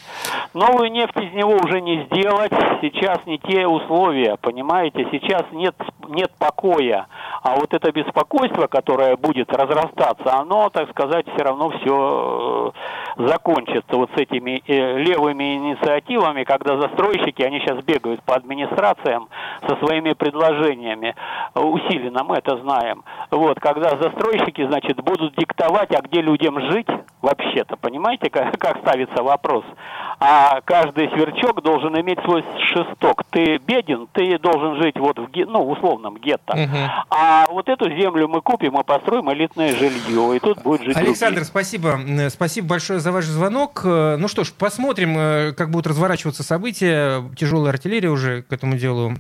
Новую 0.54 0.90
нефть 0.90 1.16
из 1.16 1.32
него 1.32 1.56
уже 1.56 1.80
не 1.80 2.04
сделать, 2.04 2.52
сейчас 2.80 3.18
не 3.26 3.38
те 3.38 3.66
условия, 3.66 4.36
понимаете, 4.40 5.06
сейчас 5.10 5.42
нет, 5.52 5.74
нет 6.08 6.30
покоя. 6.38 7.06
А 7.42 7.56
вот 7.56 7.72
это 7.72 7.90
беспокойство, 7.92 8.66
которое 8.66 9.16
будет 9.16 9.52
разрастаться, 9.52 10.34
оно, 10.34 10.68
так 10.70 10.90
сказать, 10.90 11.26
все 11.34 11.44
равно 11.44 11.70
все 11.70 12.72
э, 13.16 13.26
закончится 13.28 13.96
вот 13.96 14.10
с 14.14 14.20
этими 14.20 14.62
э, 14.66 14.98
левыми 14.98 15.56
инициативами, 15.56 15.79
когда 16.44 16.80
застройщики, 16.80 17.42
они 17.42 17.60
сейчас 17.60 17.82
бегают 17.84 18.22
по 18.22 18.34
администрациям 18.34 19.28
со 19.68 19.76
своими 19.76 20.12
предложениями, 20.12 21.14
усиленно 21.54 22.24
мы 22.24 22.36
это 22.36 22.56
знаем. 22.58 23.04
Вот, 23.30 23.60
когда 23.60 23.90
застройщики, 23.90 24.66
значит, 24.66 24.96
будут 25.02 25.34
диктовать, 25.36 25.94
а 25.94 26.02
где 26.02 26.20
людям 26.20 26.60
жить, 26.70 26.88
вообще-то, 27.22 27.76
понимаете, 27.76 28.30
как, 28.30 28.58
как 28.58 28.78
ставится 28.78 29.22
вопрос? 29.22 29.64
А 30.22 30.60
каждый 30.60 31.08
сверчок 31.08 31.62
должен 31.62 31.98
иметь 31.98 32.18
свой 32.24 32.44
шесток. 32.72 33.24
Ты 33.30 33.56
беден, 33.56 34.06
ты 34.12 34.38
должен 34.38 34.82
жить 34.82 34.98
вот 34.98 35.18
в, 35.18 35.28
ну, 35.34 35.70
условном 35.70 36.18
гетто. 36.18 36.52
Угу. 36.52 36.76
А 37.08 37.46
вот 37.48 37.68
эту 37.70 37.88
землю 37.88 38.28
мы 38.28 38.42
купим 38.42 38.78
и 38.78 38.84
построим 38.84 39.32
элитное 39.32 39.74
жилье, 39.74 40.36
и 40.36 40.38
тут 40.38 40.62
будет 40.62 40.82
жить 40.82 40.96
Александр, 40.96 41.36
другие. 41.36 41.44
спасибо. 41.46 41.98
Спасибо 42.28 42.68
большое 42.68 43.00
за 43.00 43.12
ваш 43.12 43.24
звонок. 43.24 43.80
Ну 43.84 44.28
что 44.28 44.44
ж, 44.44 44.52
посмотрим, 44.52 45.16
э, 45.16 45.52
как 45.52 45.70
будут 45.70 45.86
разворачиваться 45.86 46.42
события. 46.42 47.24
Тяжелая 47.36 47.72
артиллерия 47.72 48.10
уже 48.10 48.42
к 48.42 48.52
этому 48.52 48.76
делу. 48.76 49.14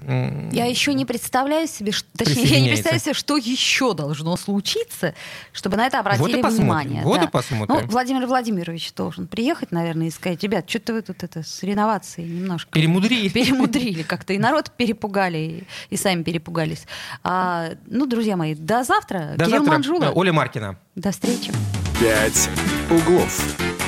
Я 0.52 0.66
еще 0.66 0.92
не 0.92 1.06
представляю 1.06 1.66
себе, 1.66 1.92
точнее, 2.16 2.44
я 2.44 2.60
не 2.60 2.68
представляю 2.68 3.00
себе, 3.00 3.14
что 3.14 3.38
еще 3.38 3.94
должно 3.94 4.36
случиться, 4.36 5.14
чтобы 5.52 5.78
на 5.78 5.86
это 5.86 6.00
обратили 6.00 6.42
вот 6.42 6.52
внимание. 6.52 7.02
Вот 7.04 7.20
да. 7.20 7.26
и 7.26 7.28
посмотрим. 7.30 7.74
Ну, 7.74 7.86
Владимир 7.86 8.26
Владимирович 8.26 8.92
должен 8.92 9.26
приехать, 9.26 9.72
наверное, 9.72 10.08
и 10.08 10.10
сказать, 10.10 10.42
ребят, 10.42 10.68
что-то 10.68 10.89
вы 10.92 11.02
тут 11.02 11.22
это 11.22 11.42
с 11.42 11.62
реновацией 11.62 12.28
немножко... 12.28 12.70
Перемудрили. 12.70 13.28
Перемудрили 13.28 14.02
как-то. 14.02 14.32
И 14.32 14.38
народ 14.38 14.70
перепугали, 14.76 15.38
и, 15.38 15.64
и 15.90 15.96
сами 15.96 16.22
перепугались. 16.22 16.86
А, 17.22 17.70
ну, 17.86 18.06
друзья 18.06 18.36
мои, 18.36 18.54
до 18.54 18.84
завтра. 18.84 19.34
До 19.36 19.44
Кирилл 19.44 19.58
завтра. 19.58 19.72
Манжула. 19.72 20.10
Оля 20.14 20.32
Маркина. 20.32 20.78
До 20.94 21.10
встречи. 21.10 21.52
«Пять 22.00 22.48
углов». 22.90 23.79